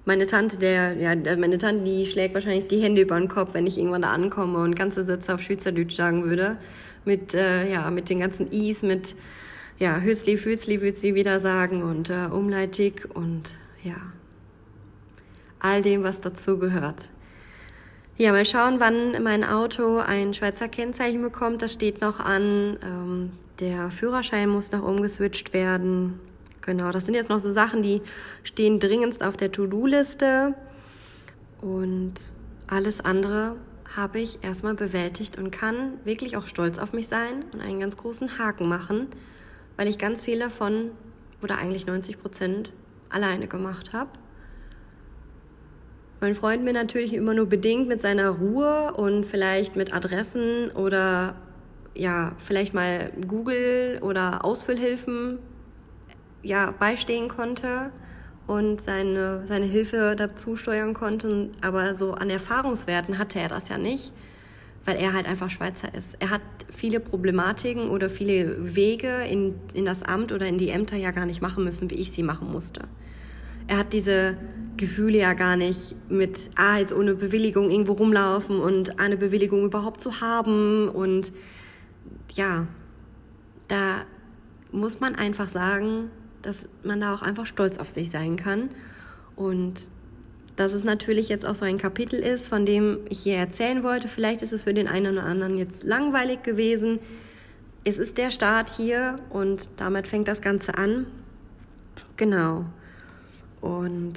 meine 0.08 0.24
Tante, 0.24 0.56
der, 0.56 0.94
ja, 0.94 1.14
meine 1.36 1.58
Tante, 1.58 1.84
die 1.84 2.06
schlägt 2.06 2.34
wahrscheinlich 2.34 2.66
die 2.66 2.80
Hände 2.80 3.02
über 3.02 3.18
den 3.20 3.28
Kopf, 3.28 3.52
wenn 3.52 3.66
ich 3.66 3.76
irgendwann 3.76 4.02
da 4.02 4.10
ankomme 4.10 4.58
und 4.60 4.74
ganze 4.74 5.04
Sätze 5.04 5.34
auf 5.34 5.42
Schweizerdeutsch 5.42 5.94
sagen 5.94 6.24
würde. 6.24 6.56
Mit, 7.04 7.34
äh, 7.34 7.70
ja, 7.70 7.90
mit 7.90 8.08
den 8.08 8.20
ganzen 8.20 8.46
Is, 8.48 8.82
mit, 8.82 9.14
ja, 9.78 10.00
Hützli, 10.00 10.38
Fützli, 10.38 10.80
würde 10.80 10.96
sie 10.96 11.14
wieder 11.14 11.40
sagen 11.40 11.82
und 11.82 12.08
äh, 12.08 12.26
Umleitig 12.30 13.06
und, 13.14 13.50
ja, 13.84 13.96
all 15.58 15.82
dem, 15.82 16.04
was 16.04 16.22
dazu 16.22 16.58
gehört. 16.58 17.10
Ja, 18.16 18.32
mal 18.32 18.46
schauen, 18.46 18.80
wann 18.80 19.22
mein 19.22 19.44
Auto 19.44 19.98
ein 19.98 20.32
Schweizer 20.32 20.68
Kennzeichen 20.68 21.20
bekommt. 21.20 21.60
Das 21.60 21.74
steht 21.74 22.00
noch 22.00 22.18
an. 22.18 22.78
Ähm, 22.82 23.30
der 23.60 23.90
Führerschein 23.90 24.48
muss 24.48 24.72
noch 24.72 24.82
umgeswitcht 24.82 25.52
werden. 25.52 26.18
Genau, 26.68 26.92
das 26.92 27.06
sind 27.06 27.14
jetzt 27.14 27.30
noch 27.30 27.40
so 27.40 27.50
Sachen, 27.50 27.82
die 27.82 28.02
stehen 28.42 28.78
dringendst 28.78 29.22
auf 29.22 29.38
der 29.38 29.50
To-Do-Liste. 29.50 30.52
Und 31.62 32.12
alles 32.66 33.00
andere 33.00 33.56
habe 33.96 34.20
ich 34.20 34.44
erstmal 34.44 34.74
bewältigt 34.74 35.38
und 35.38 35.50
kann 35.50 35.94
wirklich 36.04 36.36
auch 36.36 36.46
stolz 36.46 36.76
auf 36.76 36.92
mich 36.92 37.08
sein 37.08 37.46
und 37.54 37.62
einen 37.62 37.80
ganz 37.80 37.96
großen 37.96 38.38
Haken 38.38 38.68
machen, 38.68 39.06
weil 39.78 39.88
ich 39.88 39.96
ganz 39.96 40.22
viel 40.22 40.40
davon 40.40 40.90
oder 41.40 41.56
eigentlich 41.56 41.86
90 41.86 42.20
Prozent 42.20 42.70
alleine 43.08 43.46
gemacht 43.46 43.94
habe. 43.94 44.10
Mein 46.20 46.34
Freund 46.34 46.64
mir 46.64 46.74
natürlich 46.74 47.14
immer 47.14 47.32
nur 47.32 47.46
bedingt 47.46 47.88
mit 47.88 48.02
seiner 48.02 48.28
Ruhe 48.28 48.92
und 48.92 49.24
vielleicht 49.24 49.74
mit 49.74 49.94
Adressen 49.94 50.70
oder 50.72 51.34
ja, 51.94 52.32
vielleicht 52.36 52.74
mal 52.74 53.10
Google 53.26 54.00
oder 54.02 54.44
Ausfüllhilfen 54.44 55.38
ja, 56.42 56.72
beistehen 56.78 57.28
konnte 57.28 57.90
und 58.46 58.80
seine, 58.80 59.46
seine 59.46 59.66
Hilfe 59.66 60.14
dazu 60.16 60.56
steuern 60.56 60.94
konnte. 60.94 61.50
Aber 61.60 61.94
so 61.94 62.12
an 62.14 62.30
Erfahrungswerten 62.30 63.18
hatte 63.18 63.38
er 63.38 63.48
das 63.48 63.68
ja 63.68 63.78
nicht, 63.78 64.12
weil 64.84 64.96
er 64.96 65.12
halt 65.12 65.26
einfach 65.26 65.50
Schweizer 65.50 65.92
ist. 65.94 66.16
Er 66.18 66.30
hat 66.30 66.40
viele 66.70 66.98
Problematiken 66.98 67.88
oder 67.88 68.08
viele 68.08 68.74
Wege 68.74 69.24
in, 69.24 69.54
in 69.74 69.84
das 69.84 70.02
Amt 70.02 70.32
oder 70.32 70.46
in 70.46 70.58
die 70.58 70.70
Ämter 70.70 70.96
ja 70.96 71.10
gar 71.10 71.26
nicht 71.26 71.42
machen 71.42 71.64
müssen, 71.64 71.90
wie 71.90 71.96
ich 71.96 72.12
sie 72.12 72.22
machen 72.22 72.50
musste. 72.50 72.82
Er 73.66 73.78
hat 73.78 73.92
diese 73.92 74.38
Gefühle 74.78 75.18
ja 75.18 75.34
gar 75.34 75.56
nicht 75.56 75.94
mit, 76.08 76.50
ah, 76.56 76.78
jetzt 76.78 76.94
ohne 76.94 77.14
Bewilligung 77.14 77.68
irgendwo 77.68 77.92
rumlaufen 77.92 78.60
und 78.60 78.98
eine 78.98 79.18
Bewilligung 79.18 79.64
überhaupt 79.64 80.00
zu 80.00 80.22
haben. 80.22 80.88
Und 80.88 81.32
ja, 82.32 82.66
da 83.66 84.04
muss 84.72 85.00
man 85.00 85.14
einfach 85.16 85.50
sagen, 85.50 86.10
dass 86.42 86.68
man 86.82 87.00
da 87.00 87.14
auch 87.14 87.22
einfach 87.22 87.46
stolz 87.46 87.78
auf 87.78 87.88
sich 87.88 88.10
sein 88.10 88.36
kann. 88.36 88.70
Und 89.36 89.88
dass 90.56 90.72
es 90.72 90.82
natürlich 90.82 91.28
jetzt 91.28 91.46
auch 91.46 91.54
so 91.54 91.64
ein 91.64 91.78
Kapitel 91.78 92.18
ist, 92.18 92.48
von 92.48 92.66
dem 92.66 92.98
ich 93.08 93.20
hier 93.20 93.36
erzählen 93.36 93.84
wollte. 93.84 94.08
Vielleicht 94.08 94.42
ist 94.42 94.52
es 94.52 94.64
für 94.64 94.74
den 94.74 94.88
einen 94.88 95.12
oder 95.12 95.24
anderen 95.24 95.56
jetzt 95.56 95.84
langweilig 95.84 96.42
gewesen. 96.42 96.98
Es 97.84 97.96
ist 97.96 98.18
der 98.18 98.32
Start 98.32 98.68
hier 98.68 99.20
und 99.30 99.68
damit 99.76 100.08
fängt 100.08 100.26
das 100.26 100.42
Ganze 100.42 100.76
an. 100.76 101.06
Genau. 102.16 102.64
Und 103.60 104.14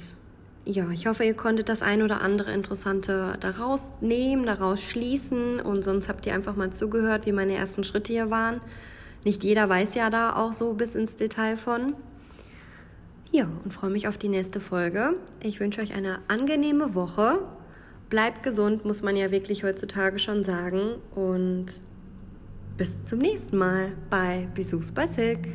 ja, 0.66 0.90
ich 0.90 1.06
hoffe, 1.06 1.24
ihr 1.24 1.36
konntet 1.36 1.70
das 1.70 1.84
ein 1.84 2.02
oder 2.02 2.22
andere 2.22 2.52
Interessante 2.54 3.34
daraus 3.40 3.94
nehmen, 4.02 4.46
daraus 4.46 4.82
schließen 4.82 5.60
und 5.60 5.84
sonst 5.84 6.10
habt 6.10 6.26
ihr 6.26 6.34
einfach 6.34 6.56
mal 6.56 6.72
zugehört, 6.72 7.26
wie 7.28 7.32
meine 7.32 7.54
ersten 7.54 7.84
Schritte 7.84 8.14
hier 8.14 8.32
waren. 8.32 8.62
Nicht 9.24 9.44
jeder 9.44 9.70
weiß 9.70 9.94
ja 9.94 10.10
da 10.10 10.36
auch 10.36 10.54
so 10.54 10.74
bis 10.74 10.96
ins 10.96 11.16
Detail 11.16 11.56
von. 11.56 11.94
Ja, 13.34 13.48
und 13.64 13.74
freue 13.74 13.92
mich 13.92 14.10
auf 14.10 14.18
die 14.18 14.28
nächste 14.28 14.60
Folge. 14.60 15.16
Ich 15.42 15.62
wünsche 15.62 15.80
euch 15.80 15.94
eine 15.94 16.20
angenehme 16.28 16.96
Woche. 16.96 17.40
Bleibt 18.10 18.44
gesund, 18.44 18.84
muss 18.84 19.02
man 19.02 19.16
ja 19.16 19.32
wirklich 19.32 19.64
heutzutage 19.64 20.20
schon 20.20 20.44
sagen. 20.44 20.96
Und 21.16 21.68
bis 22.76 23.06
zum 23.06 23.20
nächsten 23.20 23.58
Mal 23.58 23.94
bei 24.10 24.50
Bisous 24.54 24.92
bei 24.92 25.08
Silk. 25.08 25.48